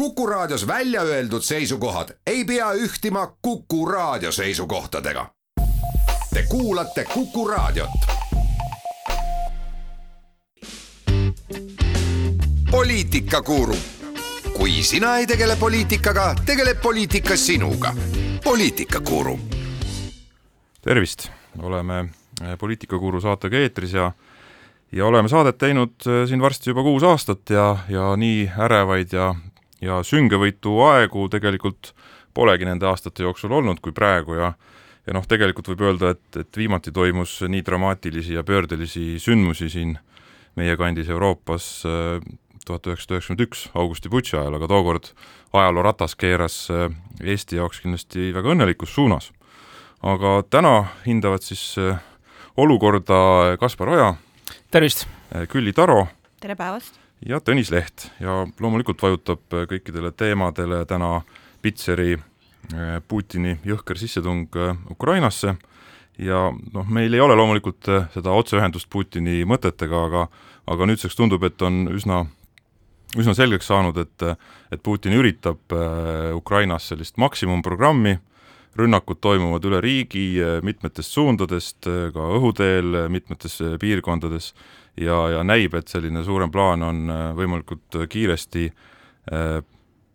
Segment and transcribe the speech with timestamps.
[0.00, 5.26] Kuku Raadios välja öeldud seisukohad ei pea ühtima Kuku Raadio seisukohtadega.
[6.34, 7.90] Te kuulate Kuku Raadiot.
[12.70, 13.76] poliitikakuru,
[14.56, 17.94] kui sina ei tegele poliitikaga, tegeleb poliitika sinuga.
[18.44, 19.40] poliitikakuru.
[20.80, 21.28] tervist,
[21.58, 22.08] oleme
[22.58, 24.12] Poliitikakuru saatega eetris ja
[24.92, 29.34] ja oleme saadet teinud äh, siin varsti juba kuus aastat ja, ja nii ärevaid ja,
[29.80, 31.94] ja süngevõitu aegu tegelikult
[32.34, 34.52] polegi nende aastate jooksul olnud kui praegu ja
[35.06, 39.96] ja noh, tegelikult võib öelda, et, et viimati toimus nii dramaatilisi ja pöördelisi sündmusi siin
[40.60, 42.20] meie kandis Euroopas äh,
[42.66, 45.10] tuhat üheksasada üheksakümmend üks augusti putši ajal, aga tookord
[45.56, 46.88] ajaloo ratas keeras äh,
[47.24, 49.32] Eesti jaoks kindlasti väga õnnelikus suunas.
[50.02, 51.76] aga täna hindavad siis
[52.56, 54.14] olukorda Kaspar Oja,
[54.70, 55.06] tervist!
[55.48, 56.06] Külli Taro
[56.40, 57.09] tere päevast!
[57.26, 58.08] Ja Tõnis Leht.
[58.20, 61.20] Ja loomulikult vajutab kõikidele teemadele täna
[61.62, 65.56] Pitseri eh, Putini jõhker sissetung eh, Ukrainasse.
[66.20, 70.26] Ja noh, meil ei ole loomulikult seda otseühendust Putini mõtetega, aga
[70.70, 72.24] aga nüüdseks tundub, et on üsna
[73.18, 74.26] üsna selgeks saanud, et
[74.70, 75.72] et Putin üritab
[76.36, 78.18] Ukrainas sellist maksimumprogrammi,
[78.78, 84.52] rünnakud toimuvad üle riigi mitmetest suundadest, ka õhuteel mitmetes piirkondades
[85.00, 89.60] ja, ja näib, et selline suurem plaan on äh, võimalikult kiiresti äh,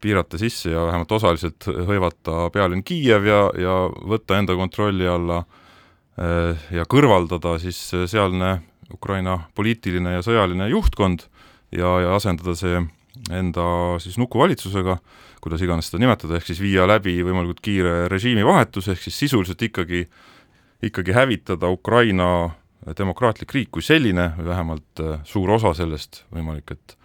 [0.02, 6.68] piirata sisse ja vähemalt osaliselt hõivata pealinn Kiiev ja, ja võtta enda kontrolli alla äh,
[6.76, 7.80] ja kõrvaldada siis
[8.12, 8.60] sealne
[8.94, 11.26] Ukraina poliitiline ja sõjaline juhtkond
[11.74, 12.84] ja, ja asendada see
[13.34, 13.66] enda
[14.04, 14.98] siis nukuvalitsusega,
[15.42, 20.04] kuidas iganes seda nimetada, ehk siis viia läbi võimalikult kiire režiimivahetus, ehk siis sisuliselt ikkagi,
[20.86, 22.28] ikkagi hävitada Ukraina
[22.98, 26.98] demokraatlik riik kui selline või vähemalt äh, suur osa sellest võimalik, et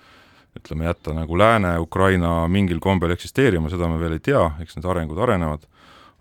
[0.59, 5.19] ütleme, jätta nagu Lääne-Ukraina mingil kombel eksisteerima, seda me veel ei tea, eks need arengud
[5.23, 5.67] arenevad,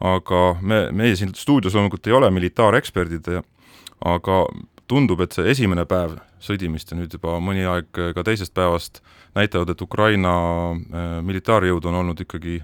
[0.05, 3.31] aga me, meie siin stuudios loomulikult ei ole militaareksperdid,
[4.05, 4.41] aga
[4.89, 9.02] tundub, et see esimene päev sõdimist ja nüüd juba mõni aeg ka teisest päevast
[9.36, 10.33] näitavad, et Ukraina
[10.71, 12.61] äh, militaarjõud on olnud ikkagi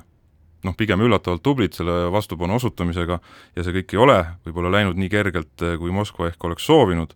[0.66, 3.20] noh, pigem üllatavalt tublid selle vastupanu osutamisega
[3.56, 4.18] ja see kõik ei ole
[4.48, 7.16] võib-olla läinud nii kergelt, eh, kui Moskva ehk oleks soovinud,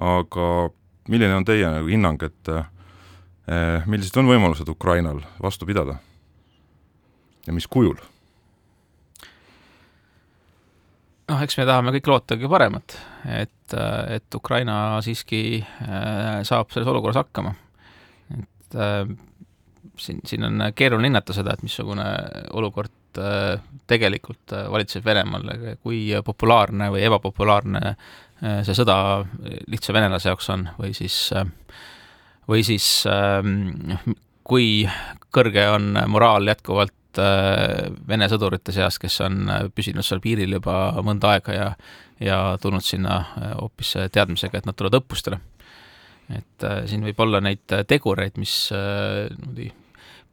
[0.00, 0.48] aga
[1.10, 5.98] milline on teie nagu hinnang, et eh, millised on võimalused Ukrainal vastu pidada
[7.46, 7.96] ja mis kujul?
[11.30, 12.96] noh, eks me tahame kõik loota kõige paremat,
[13.32, 13.76] et,
[14.12, 17.54] et Ukraina siiski äh, saab selles olukorras hakkama.
[18.36, 19.08] et äh,
[19.96, 22.04] siin, siin on keeruline hinnata seda, et missugune
[22.56, 25.48] olukord äh, tegelikult äh, valitseb Venemaal,
[25.82, 28.96] kui populaarne või ebapopulaarne äh, see sõda
[29.70, 31.18] lihtsa venelase jaoks on või siis,
[32.50, 33.96] või siis ähm,
[34.44, 34.84] kui
[35.34, 41.54] kõrge on moraal jätkuvalt Vene sõdurite seas, kes on püsinud seal piiril juba mõnda aega
[41.54, 41.68] ja
[42.18, 43.20] ja tulnud sinna
[43.60, 45.38] hoopis teadmisega, et nad tulevad õppustele
[46.32, 49.72] et äh, siin võib olla neid tegureid, mis äh, niimoodi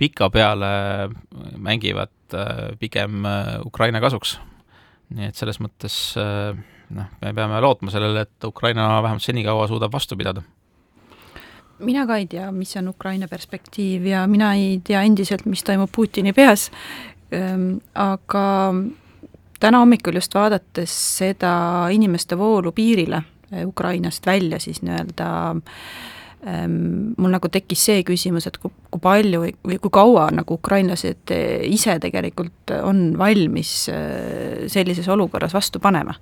[0.01, 1.09] pikapeale
[1.57, 4.39] mängivad äh, pigem äh, Ukraina kasuks.
[5.11, 6.55] nii et selles mõttes äh,
[6.95, 10.43] noh, me peame lootma sellele, et Ukraina vähemalt senikaua suudab vastu pidada
[11.81, 15.89] mina ka ei tea, mis on Ukraina perspektiiv ja mina ei tea endiselt, mis toimub
[15.91, 16.69] Putini peas,
[17.33, 18.45] ehm, aga
[19.59, 21.53] täna hommikul just vaadates seda
[21.93, 23.23] inimeste voolu piirile
[23.65, 25.61] Ukrainast välja siis nii-öelda äh,
[26.41, 31.29] Ehm, mul nagu tekkis see küsimus, et kui, kui palju või, kui kaua nagu ukrainlased
[31.35, 36.17] eh, ise tegelikult on valmis eh, sellises olukorras vastu panema.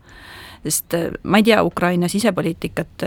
[0.60, 0.92] sest
[1.24, 3.06] ma ei tea Ukraina sisepoliitikat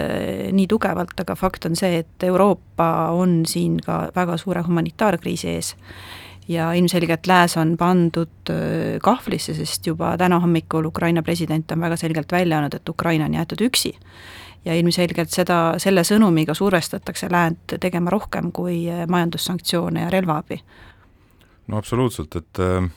[0.56, 5.74] nii tugevalt, aga fakt on see, et Euroopa on siin ka väga suure humanitaarkriisi ees
[6.48, 8.50] ja ilmselgelt lääs on pandud
[9.02, 13.34] kahvlisse, sest juba täna hommikul Ukraina president on väga selgelt välja öelnud, et Ukraina on
[13.34, 13.94] jäetud üksi
[14.64, 20.60] ja ilmselgelt seda, selle sõnumiga survestatakse läänt tegema rohkem kui majandussanktsioone ja relvaabi.
[21.66, 22.90] no absoluutselt, et äh,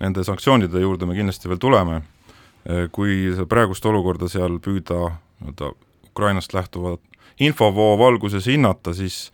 [0.00, 5.00] nende sanktsioonide juurde me kindlasti veel tuleme äh,, kui praegust olukorda seal püüda
[5.40, 5.72] nii-öelda
[6.10, 7.00] Ukrainast lähtuvat
[7.40, 9.32] infovoo valguses hinnata, siis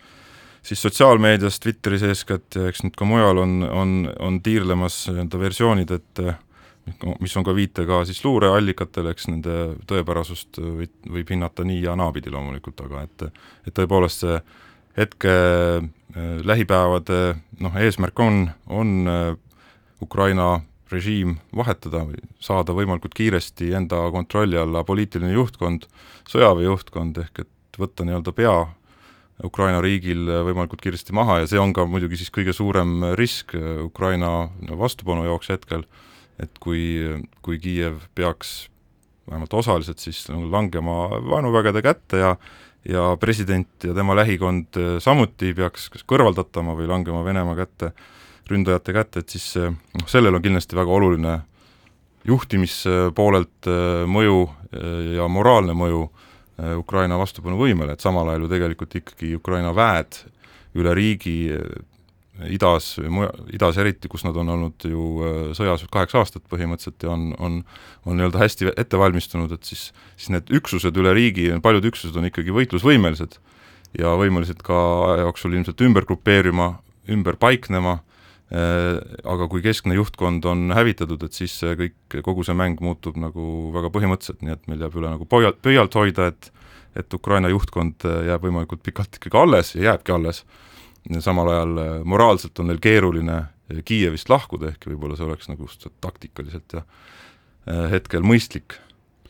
[0.62, 5.92] siis sotsiaalmeedias, Twitteris eeskätt ja eks nüüd ka mujal on, on, on tiirlemas nii-öelda versioonid,
[5.96, 6.38] et äh,
[7.20, 9.58] mis on ka viitega siis luureallikatele, eks nende
[9.90, 13.28] tõepärasust võib, võib hinnata nii ja naapidi loomulikult, aga et
[13.68, 14.40] et tõepoolest see
[14.98, 15.84] hetke äh,
[16.44, 17.20] lähipäevade
[17.60, 19.30] noh, eesmärk on, on äh,
[20.02, 20.58] Ukraina
[20.90, 25.86] režiim vahetada või saada võimalikult kiiresti enda kontrolli alla poliitiline juhtkond,
[26.30, 28.54] sõjaväejuhtkond, ehk et võtta nii-öelda pea
[29.44, 34.50] Ukraina riigil võimalikult kiiresti maha ja see on ka muidugi siis kõige suurem risk Ukraina
[34.78, 35.86] vastupanu jaoks hetkel,
[36.42, 37.00] et kui,
[37.44, 38.68] kui Kiiev peaks
[39.28, 42.34] vähemalt osaliselt siis langema vaenuvägede kätte ja
[42.88, 47.90] ja president ja tema lähikond samuti peaks kas kõrvaldatama või langema Venemaa kätte,
[48.48, 51.34] ründajate kätte, et siis noh, sellel on kindlasti väga oluline
[52.24, 53.68] juhtimispoolelt
[54.08, 54.40] mõju
[55.16, 56.29] ja moraalne mõju Äh,
[56.80, 60.18] Ukraina vastupanuvõimele, et samal ajal ju tegelikult ikkagi Ukraina väed
[60.78, 61.64] üle riigi äh,
[62.48, 62.94] idas,
[63.52, 67.62] idas eriti, kus nad on olnud ju äh, sõjas kaheksa aastat põhimõtteliselt ja on, on
[68.08, 72.28] on nii-öelda hästi ette valmistunud, et siis, siis need üksused üle riigi, paljud üksused on
[72.30, 73.36] ikkagi võitlusvõimelised
[73.98, 74.78] ja võimelised ka
[75.10, 76.72] aja jooksul ilmselt ümber grupeerima,
[77.10, 77.98] ümber paiknema,
[78.50, 83.70] aga kui keskne juhtkond on hävitatud, et siis see kõik, kogu see mäng muutub nagu
[83.74, 86.50] väga põhimõtteliselt, nii et meil jääb üle nagu pöialt, pöialt hoida, et
[86.98, 90.40] et Ukraina juhtkond jääb võimalikult pikalt ikkagi alles ja jääbki alles,
[91.22, 93.44] samal ajal moraalselt on neil keeruline
[93.86, 95.68] Kiievist lahkuda, ehkki võib-olla see oleks nagu
[96.02, 96.82] taktikaliselt ja
[97.92, 98.74] hetkel mõistlik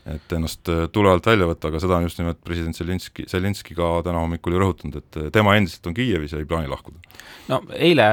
[0.09, 3.75] et ennast äh, tule alt välja võtta, aga seda on just nimelt president Zelinski, Zelinski
[3.77, 6.97] ka täna hommikul ju rõhutanud, et äh, tema endiselt on Kiievis ja ei plaani lahkuda.
[7.51, 8.07] no eile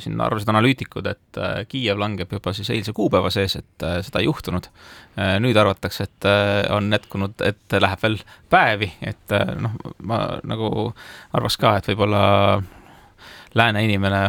[0.00, 4.28] siin arvasid analüütikud, et äh, Kiiev langeb juba siis eilse kuupäeva sees, et seda ei
[4.28, 4.70] juhtunud.
[5.14, 6.26] nüüd arvatakse, et
[6.74, 8.16] on jätkunud, et läheb veel
[8.50, 10.70] päevi, et noh, ma nagu
[11.32, 12.24] arvaks ka, et võib-olla
[13.54, 14.24] lääne inimene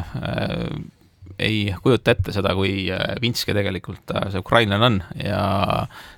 [1.40, 2.88] ei kujuta ette seda, kui
[3.22, 5.42] vinske tegelikult see ukrainlane on ja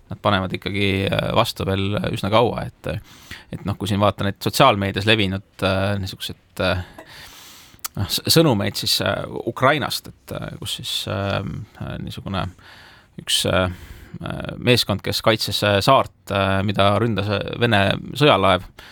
[0.09, 2.91] nad panevad ikkagi äh, vastu veel üsna kaua, et
[3.51, 6.83] et noh, kui siin vaata neid sotsiaalmeedias levinud äh, niisugused äh,
[7.97, 11.39] noh, sõnumeid siis äh, Ukrainast, et äh, kus siis äh,
[12.03, 12.47] niisugune
[13.21, 13.71] üks äh,
[14.57, 17.27] meeskond, kes kaitses äh, saart äh,, mida ründas
[17.59, 17.81] Vene
[18.17, 18.85] sõjalaev äh,,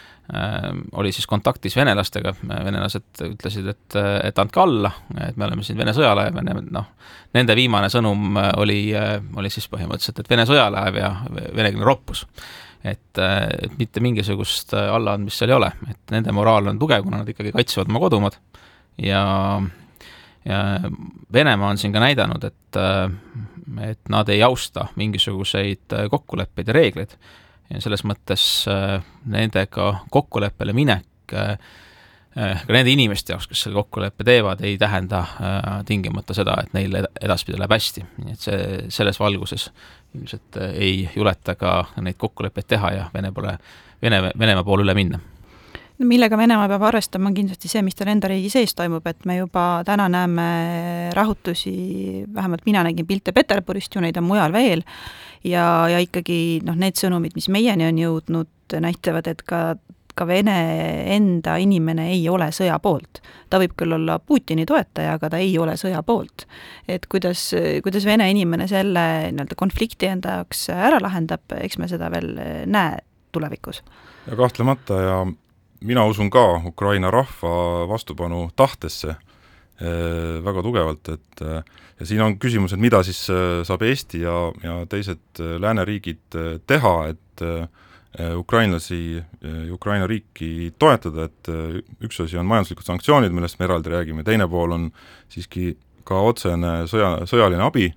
[0.98, 4.90] oli siis kontaktis venelastega, venelased ütlesid, et, et andke alla,
[5.22, 6.40] et me oleme siin Vene sõjalaev.
[6.42, 6.88] Ja noh,
[7.38, 8.80] nende viimane sõnum oli,
[9.38, 12.26] oli siis põhimõtteliselt, et Vene sõjalaev ja venekeelne roppus.
[12.86, 17.30] et, et mitte mingisugust allaandmist seal ei ole, et nende moraal on tugev, kuna nad
[17.30, 18.38] ikkagi kaitsevad oma kodumaad.
[19.02, 19.24] Ja
[20.46, 20.60] ja
[21.34, 22.78] Venemaa on siin ka näidanud, et,
[23.82, 27.18] et nad ei austa mingisuguseid kokkuleppeid ja reegleid
[27.74, 29.02] ja selles mõttes äh,
[29.32, 31.58] nendega kokkuleppele minek äh,
[32.38, 35.24] äh, ka nende inimeste jaoks, kes selle kokkuleppe teevad, ei tähenda
[35.88, 39.70] tingimata seda, et neil edaspidi läheb hästi, nii et see, selles valguses
[40.16, 43.58] ilmselt ei juleta ka neid kokkuleppeid teha ja Vene poole,
[44.02, 45.20] Vene, Venemaa poole üle minna
[46.00, 49.26] no millega Venemaa peab arvestama, on kindlasti see, mis tal enda riigi sees toimub, et
[49.30, 50.48] me juba täna näeme
[51.16, 54.84] rahutusi, vähemalt mina nägin pilte Peterburist ju, neid on mujal veel,
[55.44, 58.52] ja, ja ikkagi noh, need sõnumid, mis meieni on jõudnud,
[58.82, 59.76] näitavad, et ka
[60.16, 60.56] ka Vene
[61.12, 63.20] enda inimene ei ole sõja poolt.
[63.50, 66.46] ta võib küll olla Putini toetaja, aga ta ei ole sõja poolt.
[66.88, 67.52] et kuidas,
[67.84, 72.32] kuidas Vene inimene selle nii-öelda konflikti enda jaoks ära lahendab, eks me seda veel
[72.66, 73.00] näe
[73.36, 73.84] tulevikus.
[74.28, 75.18] ja kahtlemata ja
[75.86, 79.16] mina usun ka Ukraina rahva vastupanu tahtesse
[79.80, 81.62] eh, väga tugevalt, et eh,
[82.00, 86.96] ja siin on küsimus, et mida siis eh, saab Eesti ja, ja teised lääneriigid teha,
[87.14, 87.22] et
[88.16, 89.20] ukrainlasi,
[89.76, 91.50] Ukraina riiki toetada, et
[92.00, 94.86] üks asi on majanduslikud sanktsioonid, millest me eraldi räägime, teine pool on
[95.34, 95.74] siiski
[96.08, 97.90] ka otsene sõja, sõjaline abi,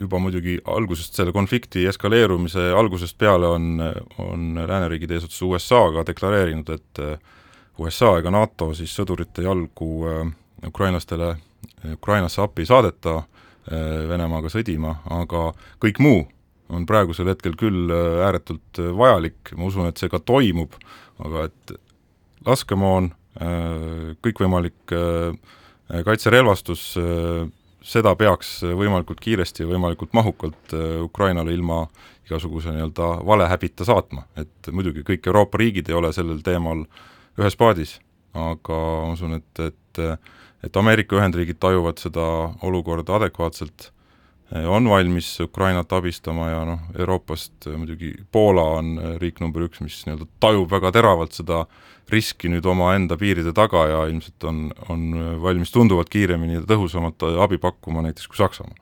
[0.00, 3.82] juba muidugi algusest, selle konflikti eskaleerumise algusest peale on,
[4.22, 7.02] on lääneriigid eesotsas USA-ga deklareerinud, et
[7.78, 10.22] USA ega NATO siis sõdurite jalgu äh,
[10.66, 11.36] ukrainlastele
[11.92, 13.22] Ukrainasse appi ei saadeta
[14.08, 15.50] Venemaaga sõdima, aga
[15.82, 16.22] kõik muu
[16.72, 17.92] on praegusel hetkel küll
[18.24, 20.72] ääretult vajalik, ma usun, et see ka toimub,
[21.24, 21.74] aga et
[22.46, 23.10] laskemoon,
[24.24, 24.94] kõikvõimalik
[26.08, 26.84] kaitserelvastus,
[27.88, 31.86] seda peaks võimalikult kiiresti ja võimalikult mahukalt äh, Ukrainale ilma
[32.28, 36.84] igasuguse nii-öelda valehäbita saatma, et muidugi kõik Euroopa riigid ei ole sellel teemal
[37.40, 37.96] ühes paadis,
[38.36, 40.02] aga ma usun, et, et
[40.64, 42.24] et Ameerika Ühendriigid tajuvad seda
[42.66, 43.92] olukorda adekvaatselt,
[44.54, 50.28] on valmis Ukrainat abistama ja noh, Euroopast muidugi Poola on riik number üks, mis nii-öelda
[50.40, 51.66] tajub väga teravalt seda
[52.08, 55.04] riski nüüd omaenda piiride taga ja ilmselt on, on
[55.42, 58.74] valmis tunduvalt kiiremini ja tõhusamalt abi pakkuma näiteks kui Saksamaa.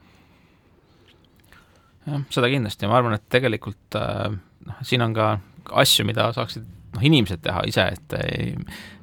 [2.06, 5.32] jah, seda kindlasti ja ma arvan, et tegelikult noh, siin on ka
[5.82, 8.16] asju, mida saaksid noh, inimesed teha ise, et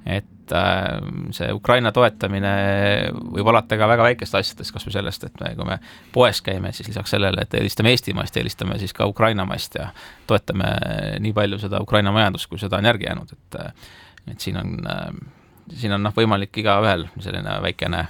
[0.03, 0.97] et äh,
[1.31, 2.53] see Ukraina toetamine
[3.13, 5.77] võib alata ka väga väikest asjadest, kas või sellest, et me, kui me
[6.15, 9.87] poes käime, siis lisaks sellele, et eelistame Eesti maist, eelistame siis ka Ukraina maist ja
[10.27, 10.73] toetame
[11.23, 13.61] nii palju seda Ukraina majandust, kui seda on järgi jäänud, et
[14.31, 14.77] et siin on,
[15.75, 18.05] siin on noh, võimalik igaühel selline väikene,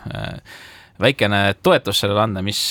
[1.02, 2.62] väikene toetus sellele anda, mis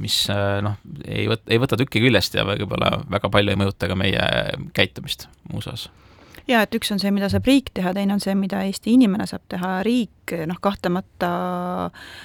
[0.00, 0.24] mis
[0.64, 4.28] noh, ei võt-, ei võta tükki küljest ja võib-olla väga palju ei mõjuta ka meie
[4.76, 5.90] käitumist muus osas.
[6.48, 9.28] Jaa, et üks on see, mida saab riik teha, teine on see, mida Eesti inimene
[9.30, 11.30] saab teha, riik noh, kahtlemata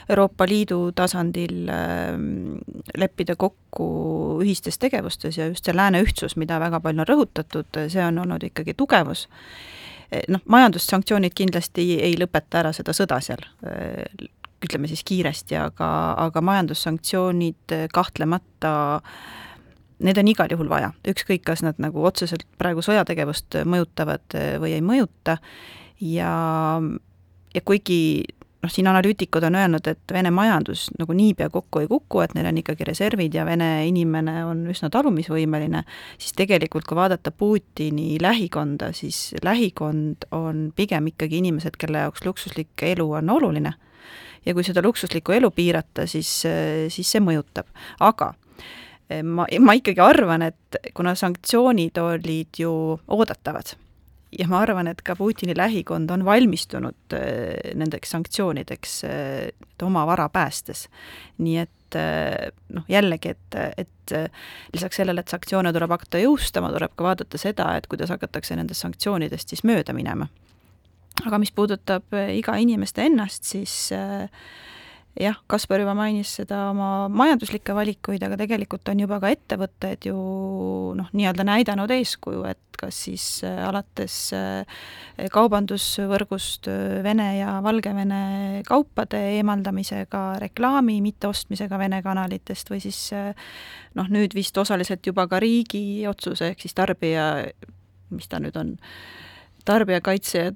[0.09, 2.15] Euroopa Liidu tasandil äh,
[2.97, 3.87] leppida kokku
[4.41, 8.47] ühistes tegevustes ja just see lääne ühtsus, mida väga palju on rõhutatud, see on olnud
[8.49, 9.27] ikkagi tugevus.
[10.31, 14.29] Noh, majandussanktsioonid kindlasti ei lõpeta ära seda sõda seal, eh,
[14.65, 19.11] ütleme siis kiiresti, aga, aga majandussanktsioonid kahtlemata äh,
[19.99, 24.75] need on igal juhul vaja, ükskõik, kas nad nagu otseselt praegu sõjategevust mõjutavad äh, või
[24.77, 25.37] ei mõjuta
[26.03, 26.33] ja,
[27.53, 27.99] ja kuigi
[28.61, 32.49] noh, siin analüütikud on öelnud, et Vene majandus nagu niipea kokku ei kuku, et neil
[32.49, 35.83] on ikkagi reservid ja Vene inimene on üsna talumisvõimeline,
[36.21, 42.85] siis tegelikult kui vaadata Putini lähikonda, siis lähikond on pigem ikkagi inimesed, kelle jaoks luksuslik
[42.85, 43.73] elu on oluline.
[44.47, 46.29] Ja kui seda luksuslikku elu piirata, siis,
[46.93, 47.67] siis see mõjutab,
[47.99, 48.31] aga
[49.23, 53.75] ma, ma ikkagi arvan, et kuna sanktsioonid olid ju oodatavad
[54.35, 60.29] ja ma arvan, et ka Putini lähikond on valmistunud äh, nendeks sanktsioonideks äh, oma vara
[60.29, 60.87] päästes.
[61.37, 61.71] nii et
[62.75, 64.11] noh, jällegi, et, et
[64.73, 68.83] lisaks sellele, et sanktsioone tuleb hakata jõustama, tuleb ka vaadata seda, et kuidas hakatakse nendest
[68.83, 70.27] sanktsioonidest siis mööda minema.
[71.25, 74.27] Aga mis puudutab iga inimest ennast, siis äh,
[75.17, 80.17] jah, Kaspar juba mainis seda oma majanduslikke valikuid, aga tegelikult on juba ka ettevõtted ju
[80.97, 84.17] noh, nii-öelda näidanud eeskuju, et kas siis äh, alates
[85.33, 86.69] kaubandusvõrgust
[87.03, 93.01] Vene ja Valgevene kaupade eemaldamisega, reklaami mitteostmisega Vene kanalitest või siis
[93.97, 97.25] noh, nüüd vist osaliselt juba ka riigi otsuse, ehk siis tarbija,
[98.13, 98.75] mis ta nüüd on,
[99.65, 100.51] tarbijakaitse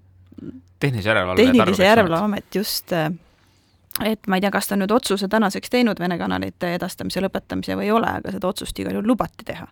[0.80, 2.94] tehnilise järelevalve tehnilise järelevalve amet just
[4.00, 7.90] et ma ei tea, kas ta nüüd otsuse tänaseks teinud Vene kanalite edastamise lõpetamise või
[7.90, 9.68] ei ole, aga seda otsust igal juhul lubati teha.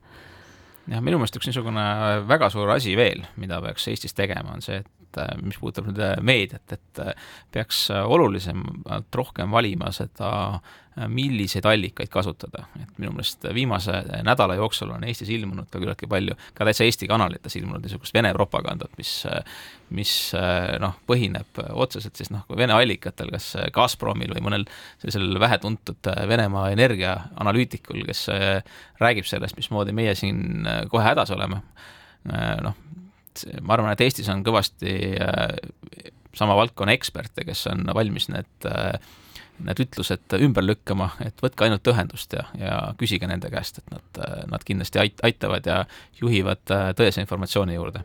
[0.89, 1.85] jah, minu meelest üks niisugune
[2.27, 6.75] väga suur asi veel, mida peaks Eestis tegema, on see, et mis puudutab nüüd meediat,
[6.75, 7.03] et
[7.51, 10.59] peaks olulisemalt rohkem valima seda
[11.07, 13.93] milliseid allikaid kasutada, et minu meelest viimase
[14.25, 18.33] nädala jooksul on Eestis ilmunud ka küllaltki palju, ka täitsa Eesti kanalites ilmunud niisugust Vene
[18.35, 19.13] propagandat, mis
[19.95, 20.11] mis
[20.81, 24.67] noh, põhineb otseselt siis noh, Vene allikatel, kas Gazpromil või mõnel
[25.01, 28.27] sellisel vähetuntud Venemaa energiaanalüütikul, kes
[29.01, 31.63] räägib sellest, mismoodi meie siin kohe hädas oleme,
[32.61, 32.77] noh,
[33.61, 34.93] ma arvan, et Eestis on kõvasti
[36.39, 38.93] sama valdkonna eksperte, kes on valmis need äh,
[39.65, 44.21] need ütlused ümber lükkama, et võtke ainult ühendust ja, ja küsige nende käest, et nad,
[44.51, 45.83] nad kindlasti ait-, aitavad ja
[46.21, 48.03] juhivad äh, tõese informatsiooni juurde.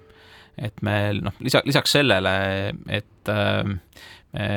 [0.58, 2.34] et me noh, lisa, lisaks sellele,
[2.88, 3.62] et äh,
[4.34, 4.48] me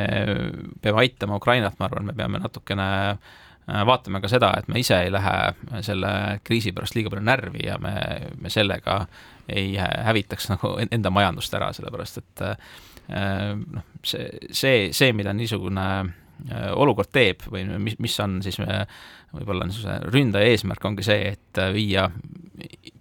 [0.82, 5.00] peame aitama Ukrainat, ma arvan, me peame natukene äh, vaatame ka seda, et me ise
[5.06, 6.12] ei lähe selle
[6.44, 7.96] kriisi pärast liiga palju närvi ja me,
[8.42, 9.04] me sellega
[9.48, 12.48] ei hävitaks nagu enda majandust ära, sellepärast et
[13.08, 16.27] noh, see, see, see, mida niisugune Äh,
[16.76, 18.86] olukord teeb või mis, mis on siis äh,
[19.34, 22.08] võib-olla niisuguse ründaja eesmärk ongi see, et äh, viia,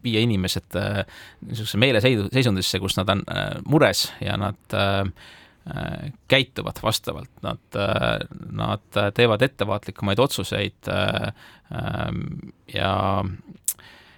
[0.04, 3.24] viia inimesed niisugusesse meeleseisundisse, kus nad on
[3.68, 4.76] mures ja nad
[6.30, 7.78] käituvad vastavalt, nad,
[8.54, 10.90] nad teevad ettevaatlikumaid otsuseid
[12.74, 12.92] ja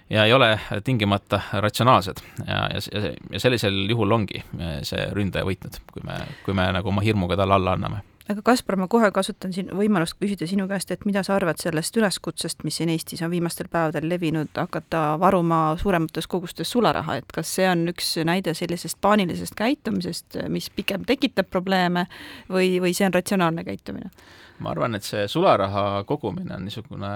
[0.09, 2.21] ja ei ole tingimata ratsionaalsed.
[2.45, 4.43] Ja, ja, ja sellisel juhul ongi
[4.85, 8.77] see ründaja võitnud, kui me, kui me nagu oma hirmuga talle alla anname aga Kaspar,
[8.77, 12.77] ma kohe kasutan siin võimalust küsida sinu käest, et mida sa arvad sellest üleskutsest, mis
[12.79, 17.87] siin Eestis on viimastel päevadel levinud, hakata varuma suuremates kogustes sularaha, et kas see on
[17.93, 22.05] üks näide sellisest paanilisest käitumisest, mis pigem tekitab probleeme
[22.49, 24.13] või, või see on ratsionaalne käitumine?
[24.59, 27.11] Ma arvan, et see sularaha kogumine on niisugune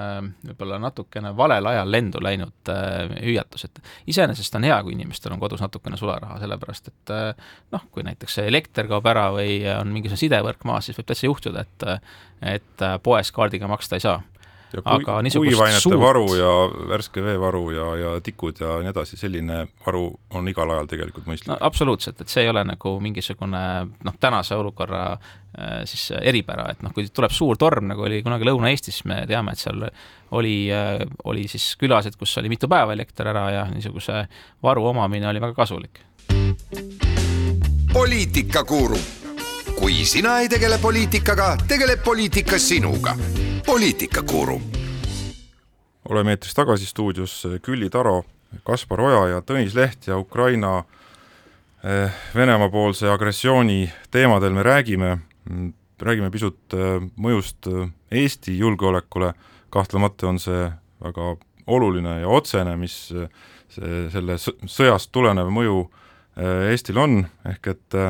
[0.48, 3.82] võib-olla natukene valel ajal lendu läinud äh, hüüatus, et
[4.14, 8.40] iseenesest on hea, kui inimestel on kodus natukene sularaha, sellepärast et äh, noh, kui näiteks
[8.48, 11.90] elekter kaob ära või on mingisugune sidevõrk maas, siis võib täitsa juhtuda, et
[12.44, 14.18] et poes kaardiga maksta ei saa
[14.74, 14.82] ja
[15.40, 16.00] kui, kuivainete suurt...
[16.02, 16.52] varu ja
[16.90, 21.54] värske veevaru ja, ja tikud ja nii edasi, selline varu on igal ajal tegelikult mõistlik
[21.54, 21.60] no,.
[21.62, 23.64] absoluutselt, et see ei ole nagu mingisugune
[23.94, 28.50] noh, tänase olukorra äh, siis eripära, et noh, kui tuleb suur torm, nagu oli kunagi
[28.50, 29.86] Lõuna-Eestis, me teame, et seal
[30.34, 34.26] oli, äh, oli siis külasid, kus oli mitu päeva elekter ära ja niisuguse
[34.64, 36.02] varu omamine oli väga kasulik.
[37.94, 38.98] poliitikakuru,
[39.84, 43.18] kui sina ei tegele poliitikaga, tegeleb poliitika sinuga.
[43.66, 44.62] Poliitikakuru.
[46.10, 48.24] oleme eetris tagasi stuudios Külli Taro,
[48.64, 50.86] Kaspar Oja ja Tõnis Leht ja Ukraina
[52.36, 55.18] Venemaa-poolse agressiooni teemadel me räägime,
[56.00, 56.80] räägime pisut
[57.20, 57.68] mõjust
[58.12, 59.34] Eesti julgeolekule,
[59.70, 60.72] kahtlemata on see
[61.04, 61.36] väga
[61.68, 65.90] oluline ja otsene, mis see, selle sõjast tulenev mõju
[66.72, 68.04] Eestil on, ehk et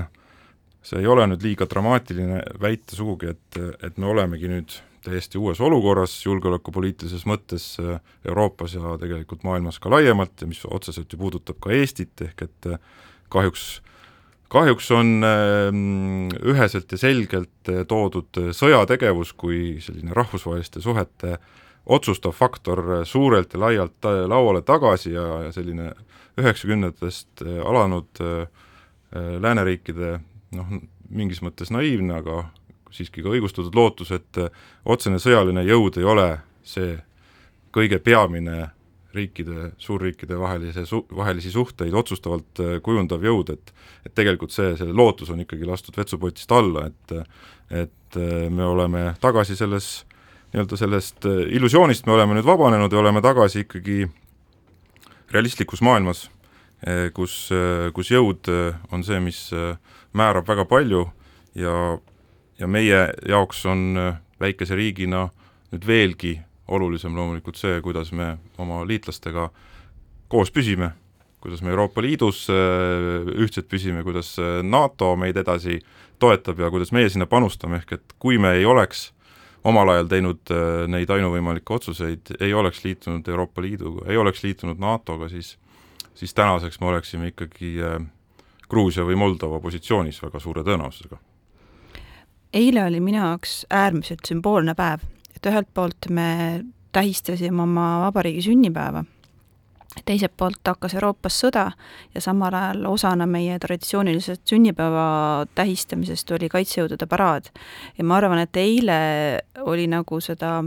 [0.84, 5.60] see ei ole nüüd liiga dramaatiline väita sugugi, et, et me olemegi nüüd täiesti uues
[5.64, 11.60] olukorras julgeolekupoliitilises mõttes äh, Euroopas ja tegelikult maailmas ka laiemalt ja mis otseselt ju puudutab
[11.64, 12.80] ka Eestit, ehk et äh,
[13.34, 13.82] kahjuks,
[14.54, 21.38] kahjuks on ähm, üheselt ja selgelt äh, toodud sõjategevus kui selline rahvusvaheliste suhete
[21.84, 25.90] otsustav faktor suurelt ja laialt lauale tagasi ja, ja selline
[26.40, 28.22] üheksakümnendatest alanud
[29.44, 30.14] lääneriikide
[30.54, 30.78] noh,
[31.14, 32.44] mingis mõttes naiivne, aga
[32.94, 34.54] siiski ka õigustatud lootus, et äh,
[34.86, 36.30] otsene sõjaline jõud ei ole
[36.68, 36.96] see
[37.74, 38.70] kõige peamine
[39.14, 44.92] riikide, suurriikide vahelise su-, vahelisi suhteid otsustavalt äh, kujundav jõud, et et tegelikult see, see
[44.92, 47.14] lootus on ikkagi lastud vetsupotist alla, et
[47.84, 50.04] et äh, me oleme tagasi selles
[50.54, 54.04] nii-öelda sellest illusioonist me oleme nüüd vabanenud ja oleme tagasi ikkagi
[55.34, 56.28] realistlikus maailmas,
[57.16, 57.36] kus,
[57.96, 58.50] kus jõud
[58.92, 59.40] on see, mis
[60.14, 61.06] määrab väga palju
[61.56, 61.98] ja
[62.60, 63.96] ja meie jaoks on
[64.40, 65.28] väikese riigina
[65.74, 66.34] nüüd veelgi
[66.68, 69.50] olulisem loomulikult see, kuidas me oma liitlastega
[70.32, 70.92] koos püsime,
[71.44, 75.80] kuidas me Euroopa Liidus ühtsed püsime, kuidas NATO meid edasi
[76.22, 79.10] toetab ja kuidas meie sinna panustame, ehk et kui me ei oleks
[79.68, 80.54] omal ajal teinud
[80.92, 85.56] neid ainuvõimalikke otsuseid, ei oleks liitunud Euroopa Liiduga, ei oleks liitunud NATO-ga, siis
[86.16, 87.76] siis tänaseks me oleksime ikkagi
[88.70, 91.20] Gruusia või Moldova positsioonis väga suure tõenäosusega
[92.54, 95.04] eile oli minu jaoks äärmiselt sümboolne päev,
[95.36, 99.04] et ühelt poolt me tähistasime oma vabariigi sünnipäeva,
[100.06, 101.66] teiselt poolt hakkas Euroopas sõda
[102.14, 107.50] ja samal ajal osana meie traditsioonilisest sünnipäeva tähistamisest oli kaitsejõudude paraad.
[107.98, 109.00] ja ma arvan, et eile
[109.66, 110.60] oli nagu seda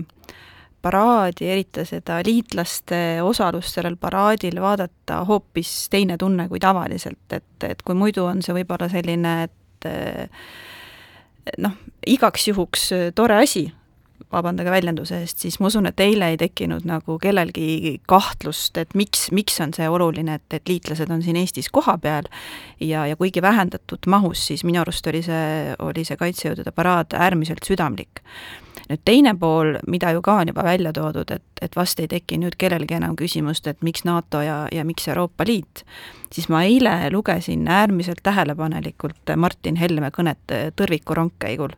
[0.86, 7.82] paraadi, eriti seda liitlaste osalust sellel paraadil vaadata hoopis teine tunne kui tavaliselt, et, et
[7.82, 9.90] kui muidu on see võib-olla selline, et
[11.58, 11.74] noh,
[12.06, 13.66] igaks juhuks äh, tore asi,
[14.32, 19.28] vabandage väljenduse eest, siis ma usun, et eile ei tekkinud nagu kellelgi kahtlust, et miks,
[19.36, 22.26] miks on see oluline, et, et liitlased on siin Eestis kohapeal
[22.80, 27.68] ja, ja kuigi vähendatud mahus, siis minu arust oli see, oli see kaitsejõudude paraad äärmiselt
[27.68, 28.24] südamlik
[28.90, 32.38] nüüd teine pool, mida ju ka on juba välja toodud, et, et vast ei teki
[32.42, 35.82] nüüd kellelgi enam küsimust, et miks NATO ja, ja miks Euroopa Liit,
[36.32, 41.74] siis ma eile lugesin äärmiselt tähelepanelikult Martin Helme kõnet tõrviku rongkäigul.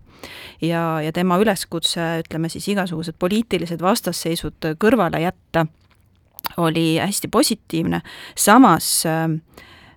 [0.60, 5.66] ja, ja tema üleskutse, ütleme siis igasugused poliitilised vastasseisud kõrvale jätta,
[6.56, 8.00] oli hästi positiivne,
[8.36, 9.28] samas äh,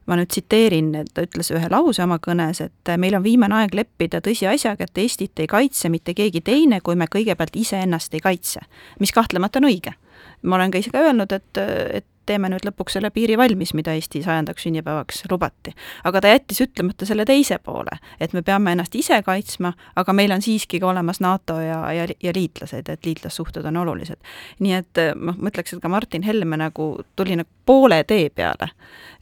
[0.10, 4.22] ma nüüd tsiteerin, ta ütles ühe lause oma kõnes, et meil on viimane aeg leppida
[4.26, 8.62] tõsiasjaga, et Eestit ei kaitse mitte keegi teine, kui me kõigepealt iseennast ei kaitse.
[9.00, 9.94] mis kahtlemata on õige.
[10.42, 11.58] ma olen ka ise ka öelnud, et,
[11.94, 15.74] et teeme nüüd lõpuks selle piiri valmis, mida Eesti sajandaks sünnipäevaks lubati.
[16.04, 20.32] aga ta jättis ütlemata selle teise poole, et me peame ennast ise kaitsma, aga meil
[20.32, 24.20] on siiski ka olemas NATO ja, ja, ja liitlased, et liitlassuhted on olulised.
[24.60, 28.70] nii et noh, ma ütleks, et ka Martin Helme nagu tuli nagu poole tee peale.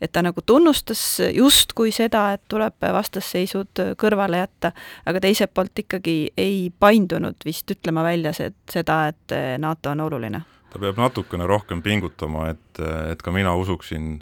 [0.01, 4.71] et ta nagu tunnustas justkui seda, et tuleb vastasseisud kõrvale jätta,
[5.05, 10.41] aga teiselt poolt ikkagi ei paindunud vist ütlema välja see, seda, et NATO on oluline
[10.69, 14.19] ta peab natukene rohkem pingutama, et, et ka mina usuksin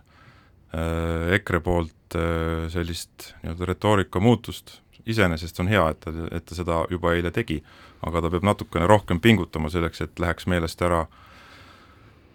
[0.73, 6.57] äh, EKRE poolt äh, sellist nii-öelda retoorika muutust, iseenesest on hea, et ta, et ta
[6.57, 7.61] seda juba eile tegi,
[8.05, 11.05] aga ta peab natukene rohkem pingutama selleks, et läheks meelest ära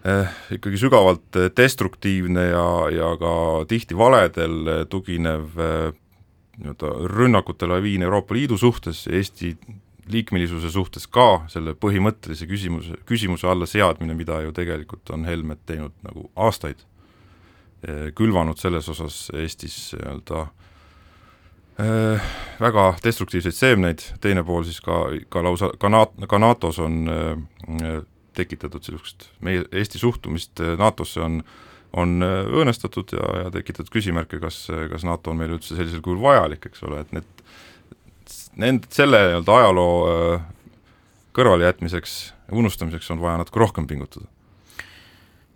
[0.09, 3.35] eh, ikkagi sügavalt destruktiivne ja, ja ka
[3.71, 5.93] tihti valedel tuginev eh,
[6.59, 9.55] nii-öelda rünnakute laviin Euroopa Liidu suhtes, Eesti
[10.11, 15.95] liikmelisuse suhtes ka selle põhimõttelise küsimuse, küsimuse alla seadmine, mida ju tegelikult on Helmed teinud
[16.07, 16.83] nagu aastaid,
[17.87, 20.47] eh, külvanud selles osas Eestis nii-öelda
[21.81, 27.03] äh, väga destruktiivseid seemneid, teine pool siis ka, ka lausa, ka NATO, ka NATO-s on
[27.09, 28.01] äh,
[28.37, 31.43] tekitatud niisugust meie, Eesti suhtumist NATO-sse on
[31.93, 36.65] on õõnestatud ja, ja tekitatud küsimärke, kas, kas NATO on meile üldse sellisel kujul vajalik,
[36.71, 37.42] eks ole, et need
[38.57, 40.45] nend-, selle nii-öelda ajaloo äh,
[41.37, 42.17] kõrvalejätmiseks,
[42.53, 44.27] unustamiseks on vaja natuke rohkem pingutada.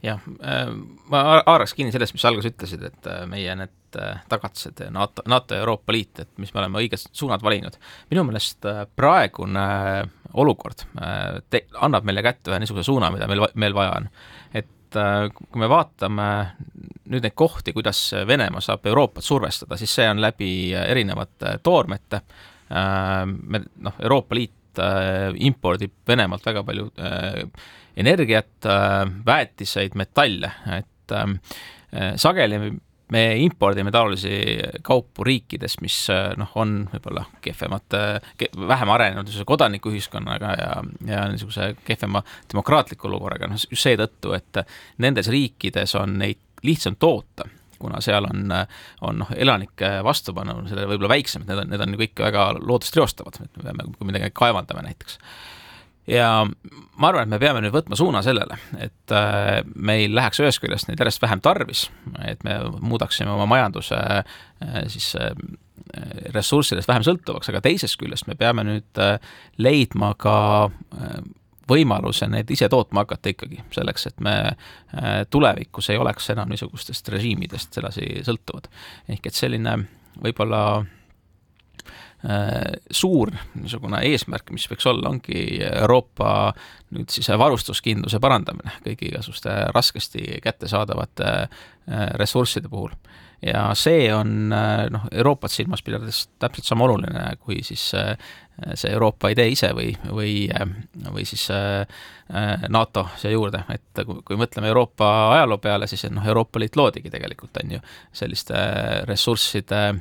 [0.03, 0.71] jah, äh,
[1.11, 3.73] ma haaraks kinni sellest, mis sa alguses ütlesid, et äh, meie need
[4.29, 7.79] tagatised, NATO, NATO ja Euroopa Liit, et mis me oleme õiged suunad valinud.
[8.11, 9.63] minu meelest praegune
[10.37, 10.85] olukord
[11.49, 14.11] te-, annab meile kätte ühe niisuguse suuna, mida meil, meil vaja on.
[14.53, 14.99] et
[15.33, 16.29] kui me vaatame
[17.09, 22.21] nüüd neid kohti, kuidas Venemaa saab Euroopat survestada, siis see on läbi erinevate toormete,
[22.71, 24.81] me noh, Euroopa Liit
[25.47, 26.91] impordib Venemaalt väga palju
[27.97, 28.67] energiat,
[29.25, 31.15] väetiseid, metalle, et
[32.21, 32.59] sageli
[33.13, 34.39] me impordime taolisi
[34.83, 35.99] kaupu riikidest, mis
[36.37, 38.01] noh, on võib-olla kehvemate
[38.39, 40.73] ke,, vähem arenenud kodanikuühiskonnaga ja,
[41.07, 44.65] ja niisuguse kehvema demokraatliku olukorraga, noh just seetõttu, et
[45.03, 47.47] nendes riikides on neid lihtsam toota
[47.81, 48.55] kuna seal on,
[49.07, 52.97] on noh, elanike vastupanu sellele võib-olla väiksem, et need on, need on kõik väga loodust
[52.99, 55.21] reostavad, et me peame, kui midagi kaevandame näiteks.
[56.07, 60.63] Ja ma arvan, et me peame nüüd võtma suuna sellele, et äh, meil läheks ühest
[60.63, 61.89] küljest neid järjest vähem tarvis,
[62.23, 65.33] et me muudaksime oma majanduse äh, siis äh,
[66.35, 69.03] ressurssidest vähem sõltuvaks, aga teisest küljest me peame nüüd
[69.63, 70.37] leidma ka
[71.69, 74.37] võimaluse need ise tootma hakata ikkagi, selleks et me
[75.31, 78.69] tulevikus ei oleks enam niisugustest režiimidest sedasi sõltuvad.
[79.09, 79.79] ehk et selline
[80.23, 80.96] võib-olla Äh,
[82.91, 86.31] suur niisugune eesmärk, mis võiks olla, ongi Euroopa
[86.95, 92.91] nüüd siis varustuskindluse parandamine kõigi igasuguste raskesti kättesaadavate äh, ressursside puhul.
[93.43, 97.93] ja see on äh, noh, Euroopat silmas pidades täpselt sama oluline kui siis
[98.75, 100.49] see Euroopa idee ise või, või,
[101.13, 101.43] või siis
[102.73, 107.13] NATO siia juurde, et kui, kui mõtleme Euroopa ajaloo peale, siis noh, Euroopa Liit loodigi
[107.13, 107.83] tegelikult, on ju,
[108.17, 108.63] selliste
[109.05, 110.01] ressursside äh,